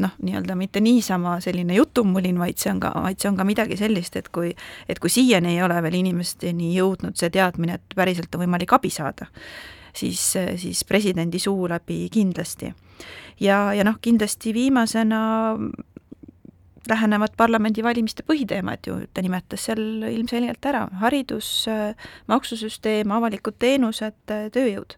[0.02, 3.76] noh, nii-öelda mitte niisama selline jutumulin, vaid see on ka, vaid see on ka midagi
[3.78, 4.50] sellist, et kui
[4.88, 8.90] et kui siiani ei ole veel inimesteni jõudnud see teadmine, et päriselt on võimalik abi
[8.90, 9.28] saada,
[9.94, 12.72] siis, siis presidendi suu läbi kindlasti.
[13.40, 15.22] ja, ja noh, kindlasti viimasena
[16.90, 21.50] lähenevad parlamendivalimiste põhiteemad ju, ta nimetas seal ilmselgelt ära, haridus,
[22.30, 24.96] maksusüsteem, avalikud teenused, tööjõud.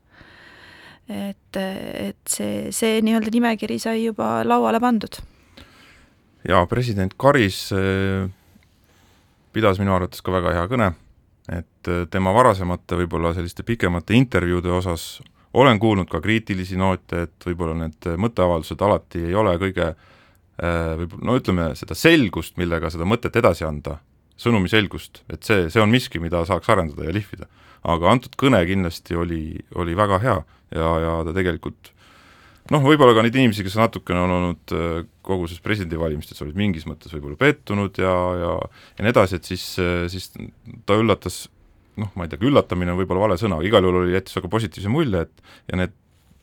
[1.12, 5.18] et, et see, see nii-öelda nimekiri sai juba lauale pandud.
[6.48, 8.28] jaa, president Karis eh,
[9.52, 10.92] pidas minu arvates ka väga hea kõne,
[11.48, 15.20] et eh, tema varasemate võib-olla selliste pikemate intervjuude osas
[15.52, 20.08] olen kuulnud ka kriitilisi noote, et võib-olla need mõtteavaldused alati ei ole kõige äh,
[20.60, 23.96] Äh, või no ütleme, seda selgust, millega seda mõtet edasi anda,
[24.40, 27.48] sõnumi selgust, et see, see on miski, mida saaks arendada ja lihvida.
[27.82, 30.36] aga antud kõne kindlasti oli, oli väga hea
[30.70, 31.88] ja, ja ta tegelikult
[32.70, 36.84] noh, võib-olla ka neid inimesi, kes natukene on olnud äh, kogu selles presidendivalimistes, olid mingis
[36.86, 40.30] mõttes võib-olla pettunud ja, ja ja nii edasi, et siis, äh, siis
[40.84, 41.46] ta üllatas
[41.96, 44.92] noh, ma ei tea, üllatamine on võib-olla vale sõna, igal juhul oli, jättis väga positiivse
[44.92, 45.96] mulje, et ja need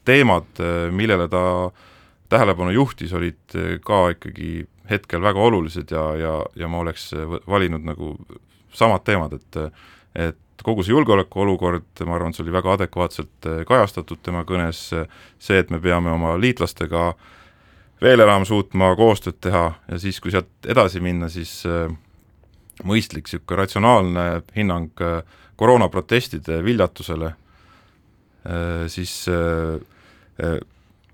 [0.10, 0.60] teemad,
[0.96, 1.88] millele ta äh,
[2.30, 7.26] tähelepanu juhtis, olid eh, ka ikkagi hetkel väga olulised ja, ja, ja ma oleks eh,
[7.50, 8.14] valinud nagu
[8.74, 9.64] samad teemad, et
[10.20, 14.82] et kogu see julgeolekuolukord, ma arvan, see oli väga adekvaatselt eh, kajastatud tema kõnes,
[15.40, 17.12] see, et me peame oma liitlastega
[18.02, 21.64] veel enam suutma koostööd teha ja siis, kui sealt edasi minna, siis
[22.88, 24.26] mõistlik niisugune ratsionaalne
[24.56, 25.02] hinnang
[25.60, 27.34] koroonaprotestide viljatusele,
[28.88, 29.16] siis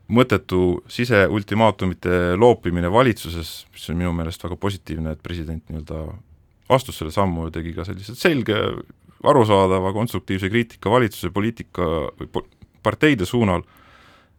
[0.08, 6.04] mõttetu siseultimaatumite loopimine valitsuses, mis on minu meelest väga positiivne, et president nii-öelda
[6.76, 8.60] astus selle sammu ja tegi ka sellise selge,
[9.26, 11.88] arusaadava, konstruktiivse kriitika valitsuse poliitika
[12.20, 12.46] või po-,
[12.86, 13.64] parteide suunal,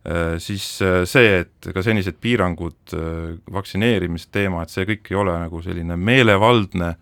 [0.06, 5.34] äh, siis äh, see, et ka senised piirangud, äh, vaktsineerimisteema, et see kõik ei ole
[5.46, 6.94] nagu selline meelevaldne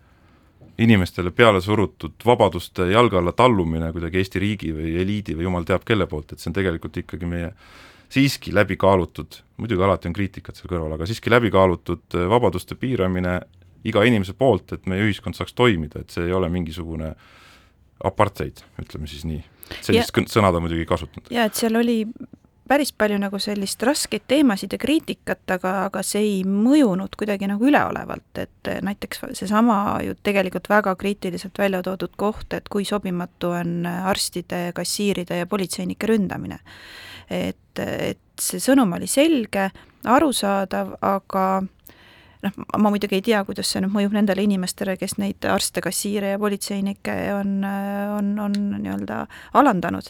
[0.81, 5.85] inimestele peale surutud vabaduste jalge alla tallumine kuidagi Eesti riigi või eliidi või jumal teab
[5.87, 7.53] kelle poolt, et see on tegelikult ikkagi meie
[8.09, 12.77] siiski läbi kaalutud, muidugi alati on kriitikat seal kõrval, aga siiski läbi kaalutud äh, vabaduste
[12.79, 13.39] piiramine
[13.85, 17.13] iga inimese poolt, et meie ühiskond saaks toimida, et see ei ole mingisugune
[18.05, 19.43] apartheid, ütleme siis nii.
[19.81, 21.29] sellist ja, sõna ta muidugi ei kasutanud.
[21.33, 22.03] jaa, et seal oli
[22.67, 27.67] päris palju nagu sellist raskeid teemasid ja kriitikat, aga, aga see ei mõjunud kuidagi nagu
[27.69, 33.85] üleolevalt, et näiteks seesama ju tegelikult väga kriitiliselt välja toodud koht, et kui sobimatu on
[33.85, 36.59] arstide, kassiiride ja politseinike ründamine.
[37.29, 39.69] Et, et see sõnum oli selge,
[40.05, 41.45] arusaadav, aga
[42.45, 46.35] noh, ma muidugi ei tea, kuidas see nüüd mõjub nendele inimestele, kes neid arste, kassiire
[46.35, 49.21] ja politseinikke on, on, on nii-öelda
[49.59, 50.09] alandanud.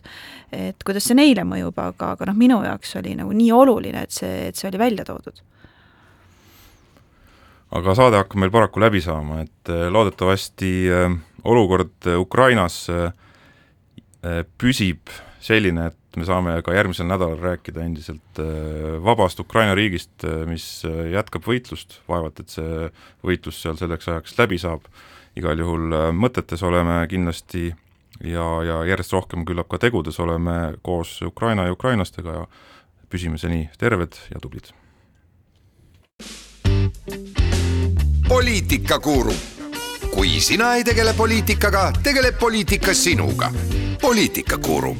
[0.52, 4.16] et kuidas see neile mõjub, aga, aga noh, minu jaoks oli nagu nii oluline, et
[4.16, 5.44] see, et see oli välja toodud.
[7.76, 13.12] aga saade hakkab meil paraku läbi saama, et äh, loodetavasti äh, olukord Ukrainas äh,
[14.58, 15.12] püsib
[15.44, 20.46] selline, et et me saame ka järgmisel nädalal rääkida endiselt äh, vabast Ukraina riigist, äh,
[20.48, 22.88] mis äh, jätkab võitlust, vaevalt et see
[23.26, 24.88] võitlus seal selleks ajaks läbi saab,
[25.36, 27.68] igal juhul mõtetes oleme kindlasti
[28.24, 32.46] ja, ja järjest rohkem küllap ka tegudes oleme koos Ukraina ja ukrainlastega ja
[33.12, 34.72] püsime seni terved ja tublid.
[38.30, 39.36] poliitikakuru,
[40.16, 43.52] kui sina ei tegele poliitikaga, tegeleb poliitika sinuga.
[44.02, 44.96] poliitikakuru